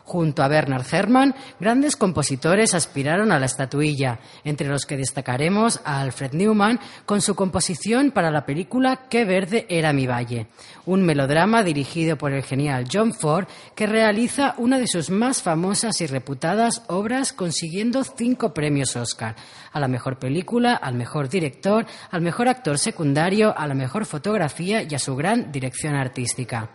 Junto 0.08 0.42
a 0.42 0.48
Bernard 0.48 0.86
Herrmann, 0.90 1.34
grandes 1.60 1.94
compositores 1.94 2.72
aspiraron 2.72 3.30
a 3.30 3.38
la 3.38 3.44
estatuilla, 3.44 4.20
entre 4.42 4.66
los 4.66 4.86
que 4.86 4.96
destacaremos 4.96 5.82
a 5.84 6.00
Alfred 6.00 6.32
Newman 6.32 6.80
con 7.04 7.20
su 7.20 7.34
composición 7.34 8.10
para 8.10 8.30
la 8.30 8.46
película 8.46 9.00
Qué 9.10 9.26
verde 9.26 9.66
era 9.68 9.92
mi 9.92 10.06
valle, 10.06 10.46
un 10.86 11.02
melodrama 11.02 11.62
dirigido 11.62 12.16
por 12.16 12.32
el 12.32 12.42
genial 12.42 12.86
John 12.90 13.12
Ford 13.12 13.48
que 13.74 13.86
realiza 13.86 14.54
una 14.56 14.78
de 14.78 14.86
sus 14.86 15.10
más 15.10 15.42
famosas 15.42 16.00
y 16.00 16.06
reputadas 16.06 16.84
obras 16.86 17.34
consiguiendo 17.34 18.02
cinco 18.02 18.54
premios 18.54 18.96
Oscar, 18.96 19.36
a 19.72 19.78
la 19.78 19.88
mejor 19.88 20.18
película, 20.18 20.72
al 20.72 20.94
mejor 20.94 21.28
director, 21.28 21.84
al 22.10 22.22
mejor 22.22 22.48
actor 22.48 22.78
secundario, 22.78 23.54
a 23.54 23.66
la 23.66 23.74
mejor 23.74 24.06
fotografía 24.06 24.82
y 24.84 24.94
a 24.94 24.98
su 24.98 25.14
gran 25.14 25.52
dirección 25.52 25.96
artística. 25.96 26.70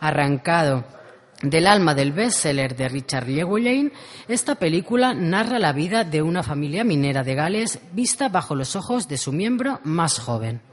Arrancado 0.00 0.98
del 1.42 1.66
alma 1.66 1.94
del 1.94 2.12
bestseller 2.12 2.76
de 2.76 2.88
Richard 2.88 3.26
Llewellyn, 3.26 3.92
esta 4.28 4.56
película 4.56 5.14
narra 5.14 5.58
la 5.58 5.72
vida 5.72 6.04
de 6.04 6.22
una 6.22 6.42
familia 6.42 6.84
minera 6.84 7.24
de 7.24 7.34
Gales 7.34 7.80
vista 7.92 8.28
bajo 8.28 8.54
los 8.54 8.76
ojos 8.76 9.08
de 9.08 9.16
su 9.18 9.32
miembro 9.32 9.80
más 9.84 10.18
joven. 10.18 10.69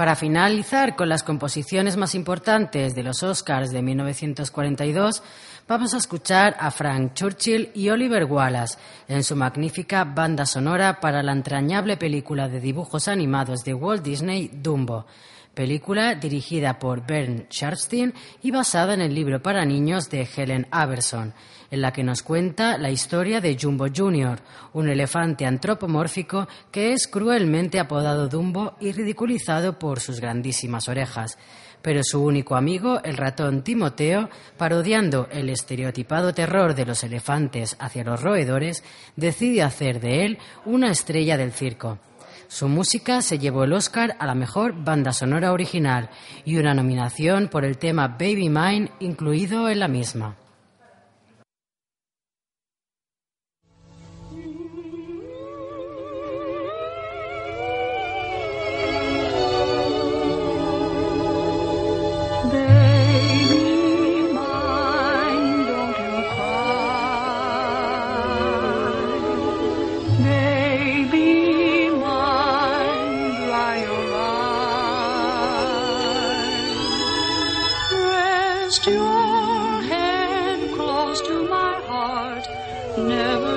Para 0.00 0.16
finalizar 0.16 0.96
con 0.96 1.10
las 1.10 1.22
composiciones 1.22 1.98
más 1.98 2.14
importantes 2.14 2.94
de 2.94 3.02
los 3.02 3.22
Oscars 3.22 3.70
de 3.70 3.82
1942, 3.82 5.22
vamos 5.68 5.92
a 5.92 5.98
escuchar 5.98 6.56
a 6.58 6.70
Frank 6.70 7.12
Churchill 7.12 7.70
y 7.74 7.90
Oliver 7.90 8.24
Wallace 8.24 8.78
en 9.08 9.22
su 9.22 9.36
magnífica 9.36 10.04
banda 10.04 10.46
sonora 10.46 11.00
para 11.00 11.22
la 11.22 11.32
entrañable 11.32 11.98
película 11.98 12.48
de 12.48 12.60
dibujos 12.60 13.08
animados 13.08 13.62
de 13.62 13.74
Walt 13.74 14.02
Disney, 14.02 14.50
Dumbo. 14.54 15.04
Película 15.52 16.14
dirigida 16.14 16.78
por 16.78 17.06
Bernd 17.06 17.50
Sharpstein 17.50 18.14
y 18.40 18.52
basada 18.52 18.94
en 18.94 19.02
el 19.02 19.14
libro 19.14 19.42
para 19.42 19.66
niños 19.66 20.08
de 20.08 20.26
Helen 20.34 20.66
Aberson, 20.70 21.34
en 21.70 21.80
la 21.80 21.92
que 21.92 22.02
nos 22.02 22.22
cuenta 22.22 22.78
la 22.78 22.90
historia 22.90 23.40
de 23.40 23.56
Jumbo 23.60 23.86
Jr., 23.94 24.40
un 24.72 24.88
elefante 24.88 25.46
antropomórfico 25.46 26.48
que 26.70 26.92
es 26.92 27.06
cruelmente 27.06 27.78
apodado 27.78 28.28
Dumbo 28.28 28.74
y 28.80 28.92
ridiculizado 28.92 29.78
por 29.78 30.00
sus 30.00 30.20
grandísimas 30.20 30.88
orejas. 30.88 31.38
Pero 31.82 32.02
su 32.04 32.22
único 32.22 32.56
amigo, 32.56 33.00
el 33.02 33.16
ratón 33.16 33.62
Timoteo, 33.62 34.28
parodiando 34.58 35.28
el 35.30 35.48
estereotipado 35.48 36.34
terror 36.34 36.74
de 36.74 36.84
los 36.84 37.02
elefantes 37.04 37.76
hacia 37.78 38.04
los 38.04 38.20
roedores, 38.20 38.84
decide 39.16 39.62
hacer 39.62 40.00
de 40.00 40.26
él 40.26 40.38
una 40.66 40.90
estrella 40.90 41.38
del 41.38 41.52
circo. 41.52 41.98
Su 42.48 42.68
música 42.68 43.22
se 43.22 43.38
llevó 43.38 43.62
el 43.62 43.72
Oscar 43.72 44.16
a 44.18 44.26
la 44.26 44.34
mejor 44.34 44.74
banda 44.84 45.12
sonora 45.12 45.52
original 45.52 46.10
y 46.44 46.56
una 46.56 46.74
nominación 46.74 47.48
por 47.48 47.64
el 47.64 47.78
tema 47.78 48.08
Baby 48.08 48.48
Mine 48.48 48.90
incluido 48.98 49.68
en 49.68 49.78
la 49.78 49.86
misma. 49.86 50.36
Your 78.86 79.82
head 79.82 80.72
close 80.74 81.20
to 81.22 81.44
my 81.48 81.80
heart, 81.86 82.48
never 82.96 83.49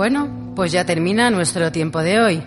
Bueno, 0.00 0.32
pues 0.56 0.72
ya 0.72 0.86
termina 0.86 1.30
nuestro 1.30 1.70
tiempo 1.70 2.00
de 2.00 2.20
hoy. 2.20 2.42